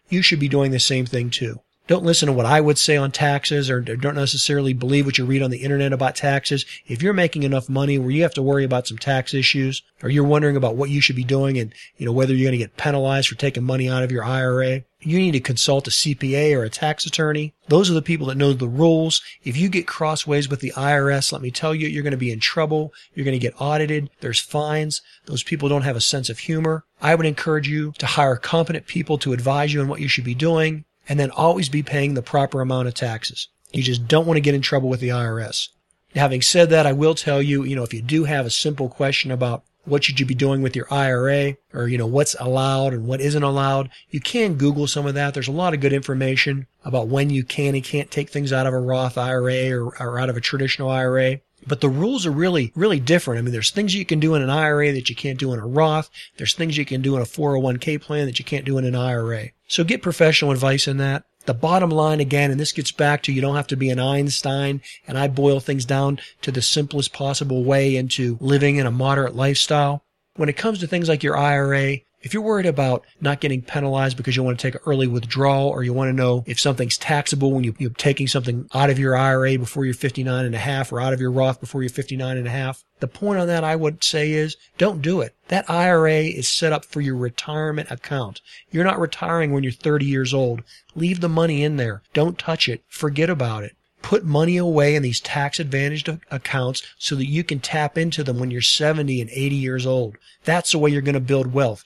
You 0.10 0.24
should 0.24 0.39
be 0.39 0.50
doing 0.50 0.72
the 0.72 0.79
same 0.79 1.05
thing 1.05 1.29
too. 1.29 1.60
Don't 1.93 2.05
listen 2.05 2.25
to 2.25 2.33
what 2.33 2.47
I 2.47 2.59
would 2.59 2.79
say 2.79 2.97
on 2.97 3.12
taxes 3.12 3.69
or 3.69 3.79
don't 3.79 4.15
necessarily 4.15 4.73
believe 4.73 5.05
what 5.05 5.19
you 5.19 5.25
read 5.25 5.43
on 5.43 5.51
the 5.51 5.62
internet 5.62 5.93
about 5.93 6.15
taxes. 6.15 6.65
If 6.88 7.03
you're 7.03 7.13
making 7.13 7.43
enough 7.43 7.69
money 7.69 8.00
where 8.00 8.09
you 8.09 8.23
have 8.23 8.33
to 8.33 8.41
worry 8.41 8.63
about 8.63 8.88
some 8.88 8.97
tax 8.97 9.31
issues 9.31 9.83
or 10.01 10.09
you're 10.09 10.23
wondering 10.23 10.55
about 10.55 10.75
what 10.75 10.89
you 10.89 11.01
should 11.01 11.15
be 11.15 11.23
doing 11.23 11.59
and, 11.59 11.71
you 11.97 12.07
know, 12.07 12.12
whether 12.12 12.33
you're 12.33 12.50
going 12.50 12.57
to 12.59 12.65
get 12.65 12.77
penalized 12.77 13.27
for 13.27 13.35
taking 13.35 13.63
money 13.63 13.88
out 13.88 14.01
of 14.01 14.12
your 14.12 14.23
IRA, 14.23 14.81
you 15.01 15.19
need 15.19 15.33
to 15.33 15.39
consult 15.39 15.88
a 15.88 15.91
CPA 15.91 16.57
or 16.57 16.63
a 16.63 16.69
tax 16.71 17.05
attorney. 17.05 17.53
Those 17.67 17.91
are 17.91 17.93
the 17.93 18.01
people 18.01 18.25
that 18.25 18.38
know 18.38 18.53
the 18.53 18.67
rules. 18.67 19.21
If 19.43 19.55
you 19.55 19.69
get 19.69 19.85
crossways 19.85 20.50
with 20.50 20.62
the 20.62 20.73
IRS, 20.75 21.31
let 21.31 21.43
me 21.43 21.51
tell 21.51 21.75
you, 21.75 21.88
you're 21.88 22.01
going 22.01 22.09
to 22.09 22.17
be 22.17 22.31
in 22.31 22.39
trouble. 22.39 22.91
You're 23.13 23.23
going 23.23 23.39
to 23.39 23.47
get 23.47 23.62
audited. 23.62 24.09
There's 24.19 24.39
fines. 24.39 25.03
Those 25.27 25.43
people 25.43 25.69
don't 25.69 25.83
have 25.83 25.95
a 25.95 26.01
sense 26.01 26.31
of 26.31 26.39
humor. 26.39 26.85
I 27.03 27.13
would 27.13 27.27
encourage 27.27 27.67
you 27.67 27.91
to 28.00 28.07
hire 28.07 28.35
competent 28.35 28.88
people 28.88 29.19
to 29.19 29.33
advise 29.33 29.75
you 29.75 29.81
on 29.81 29.88
what 29.88 30.01
you 30.01 30.07
should 30.07 30.23
be 30.23 30.33
doing 30.33 30.85
and 31.07 31.19
then 31.19 31.31
always 31.31 31.69
be 31.69 31.83
paying 31.83 32.13
the 32.13 32.22
proper 32.22 32.62
amount 32.62 32.88
of 32.88 32.93
taxes. 32.93 33.48
You 33.72 33.83
just 33.83 34.07
don't 34.07 34.27
want 34.27 34.38
to 34.38 34.41
get 34.41 34.55
in 34.55 34.62
trouble 34.62 34.89
with 34.89 35.00
the 35.00 35.10
IRS. 35.10 35.69
having 36.15 36.43
said 36.43 36.69
that, 36.69 36.86
I 36.86 36.93
will 36.93 37.15
tell 37.15 37.41
you, 37.41 37.63
you 37.63 37.75
know, 37.75 37.83
if 37.83 37.93
you 37.93 38.01
do 38.01 38.25
have 38.25 38.45
a 38.45 38.51
simple 38.51 38.88
question 38.88 39.31
about 39.31 39.63
what 39.86 40.03
should 40.03 40.19
you 40.19 40.25
be 40.25 40.36
doing 40.36 40.62
with 40.62 40.75
your 40.75 40.88
IRA 40.93 41.55
or, 41.74 41.88
you 41.88 41.98
know, 41.98 42.07
what's 42.07 42.36
allowed 42.39 42.93
and 42.93 43.05
what 43.05 43.19
isn't 43.19 43.43
allowed, 43.43 43.89
you 44.10 44.22
can 44.22 44.55
Google 44.55 44.88
some 44.88 45.05
of 45.05 45.15
that. 45.15 45.33
There's 45.33 45.48
a 45.48 45.51
lot 45.51 45.74
of 45.74 45.81
good 45.81 45.91
information 45.91 46.67
about 46.86 47.07
when 47.07 47.29
you 47.29 47.43
can 47.43 47.75
and 47.75 47.83
can't 47.83 48.12
take 48.12 48.29
things 48.29 48.53
out 48.53 48.67
of 48.67 48.74
a 48.74 48.79
Roth 48.79 49.17
IRA 49.17 49.72
or, 49.72 49.93
or 50.00 50.19
out 50.19 50.29
of 50.29 50.38
a 50.38 50.41
traditional 50.41 50.89
IRA. 50.89 51.39
But 51.67 51.82
the 51.82 51.89
rules 51.89 52.25
are 52.25 52.32
really, 52.32 52.72
really 52.75 53.00
different. 53.00 53.39
I 53.39 53.41
mean, 53.41 53.51
there's 53.51 53.72
things 53.72 53.96
you 53.96 54.05
can 54.05 54.20
do 54.20 54.36
in 54.36 54.41
an 54.41 54.50
IRA 54.50 54.91
that 54.93 55.10
you 55.10 55.15
can't 55.15 55.39
do 55.39 55.53
in 55.53 55.60
a 55.60 55.65
Roth. 55.65 56.10
There's 56.38 56.53
things 56.53 56.77
you 56.77 56.86
can 56.86 57.01
do 57.01 57.15
in 57.15 57.22
a 57.22 57.25
401k 57.25 58.01
plan 58.01 58.25
that 58.25 58.39
you 58.39 58.46
can't 58.46 58.65
do 58.65 58.77
in 58.77 58.86
an 58.86 58.96
IRA. 58.96 59.50
So 59.67 59.84
get 59.84 60.01
professional 60.01 60.51
advice 60.51 60.88
in 60.88 60.98
that. 60.98 61.24
The 61.46 61.53
bottom 61.53 61.89
line 61.89 62.22
again, 62.22 62.51
and 62.51 62.60
this 62.60 62.72
gets 62.72 62.91
back 62.91 63.22
to 63.24 63.34
you 63.34 63.41
don't 63.41 63.58
have 63.58 63.67
to 63.67 63.75
be 63.75 63.89
an 63.89 64.00
Einstein, 64.00 64.82
and 65.08 65.17
I 65.17 65.27
boil 65.27 65.60
things 65.60 65.84
down 65.84 66.20
to 66.41 66.51
the 66.51 66.62
simplest 66.62 67.12
possible 67.12 67.65
way 67.65 67.98
into 67.98 68.38
living 68.39 68.77
in 68.77 68.86
a 68.86 68.91
moderate 68.91 69.36
lifestyle. 69.36 70.03
When 70.36 70.48
it 70.48 70.55
comes 70.55 70.79
to 70.79 70.88
things 70.88 71.10
like 71.10 71.22
your 71.22 71.38
IRA, 71.38 71.98
if 72.23 72.33
you're 72.33 72.41
worried 72.41 72.65
about 72.65 73.05
not 73.19 73.41
getting 73.41 73.61
penalized 73.61 74.15
because 74.15 74.35
you 74.35 74.43
want 74.43 74.57
to 74.57 74.61
take 74.61 74.75
an 74.75 74.81
early 74.85 75.07
withdrawal 75.07 75.67
or 75.67 75.83
you 75.83 75.91
want 75.91 76.07
to 76.07 76.13
know 76.13 76.43
if 76.47 76.59
something's 76.59 76.97
taxable 76.97 77.51
when 77.51 77.65
you, 77.65 77.75
are 77.85 77.89
taking 77.89 78.27
something 78.27 78.67
out 78.73 78.89
of 78.89 78.97
your 78.97 79.15
IRA 79.15 79.59
before 79.59 79.83
you're 79.83 79.93
59 79.93 80.45
and 80.45 80.55
a 80.55 80.59
half 80.59 80.93
or 80.93 81.01
out 81.01 81.11
of 81.11 81.19
your 81.19 81.31
Roth 81.31 81.59
before 81.59 81.83
you're 81.83 81.89
59 81.89 82.37
and 82.37 82.47
a 82.47 82.49
half, 82.49 82.83
the 83.01 83.07
point 83.09 83.39
on 83.39 83.47
that 83.47 83.65
I 83.65 83.75
would 83.75 84.03
say 84.03 84.31
is 84.31 84.55
don't 84.77 85.01
do 85.01 85.19
it. 85.19 85.35
That 85.49 85.69
IRA 85.69 86.21
is 86.21 86.47
set 86.47 86.71
up 86.71 86.85
for 86.85 87.01
your 87.01 87.17
retirement 87.17 87.91
account. 87.91 88.39
You're 88.71 88.85
not 88.85 88.99
retiring 88.99 89.51
when 89.51 89.63
you're 89.63 89.73
30 89.73 90.05
years 90.05 90.33
old. 90.33 90.63
Leave 90.95 91.19
the 91.19 91.29
money 91.29 91.61
in 91.61 91.75
there. 91.75 92.03
Don't 92.13 92.39
touch 92.39 92.69
it. 92.69 92.83
Forget 92.87 93.29
about 93.29 93.63
it 93.63 93.75
put 94.03 94.25
money 94.25 94.57
away 94.57 94.95
in 94.95 95.01
these 95.01 95.21
tax 95.21 95.59
advantaged 95.59 96.09
accounts 96.29 96.83
so 96.99 97.15
that 97.15 97.25
you 97.25 97.41
can 97.43 97.59
tap 97.59 97.97
into 97.97 98.21
them 98.21 98.37
when 98.37 98.51
you're 98.51 98.61
70 98.61 99.21
and 99.21 99.29
80 99.29 99.55
years 99.55 99.85
old. 99.85 100.17
That's 100.43 100.73
the 100.73 100.77
way 100.77 100.91
you're 100.91 101.01
going 101.01 101.13
to 101.13 101.21
build 101.21 101.53
wealth. 101.53 101.83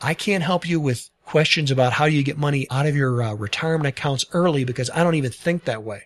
I 0.00 0.14
can't 0.14 0.42
help 0.42 0.68
you 0.68 0.80
with 0.80 1.10
questions 1.24 1.70
about 1.70 1.94
how 1.94 2.04
you 2.04 2.22
get 2.22 2.38
money 2.38 2.66
out 2.70 2.86
of 2.86 2.96
your 2.96 3.22
uh, 3.22 3.34
retirement 3.34 3.86
accounts 3.86 4.24
early 4.32 4.64
because 4.64 4.90
I 4.90 5.02
don't 5.02 5.14
even 5.14 5.30
think 5.32 5.64
that 5.64 5.82
way. 5.82 6.04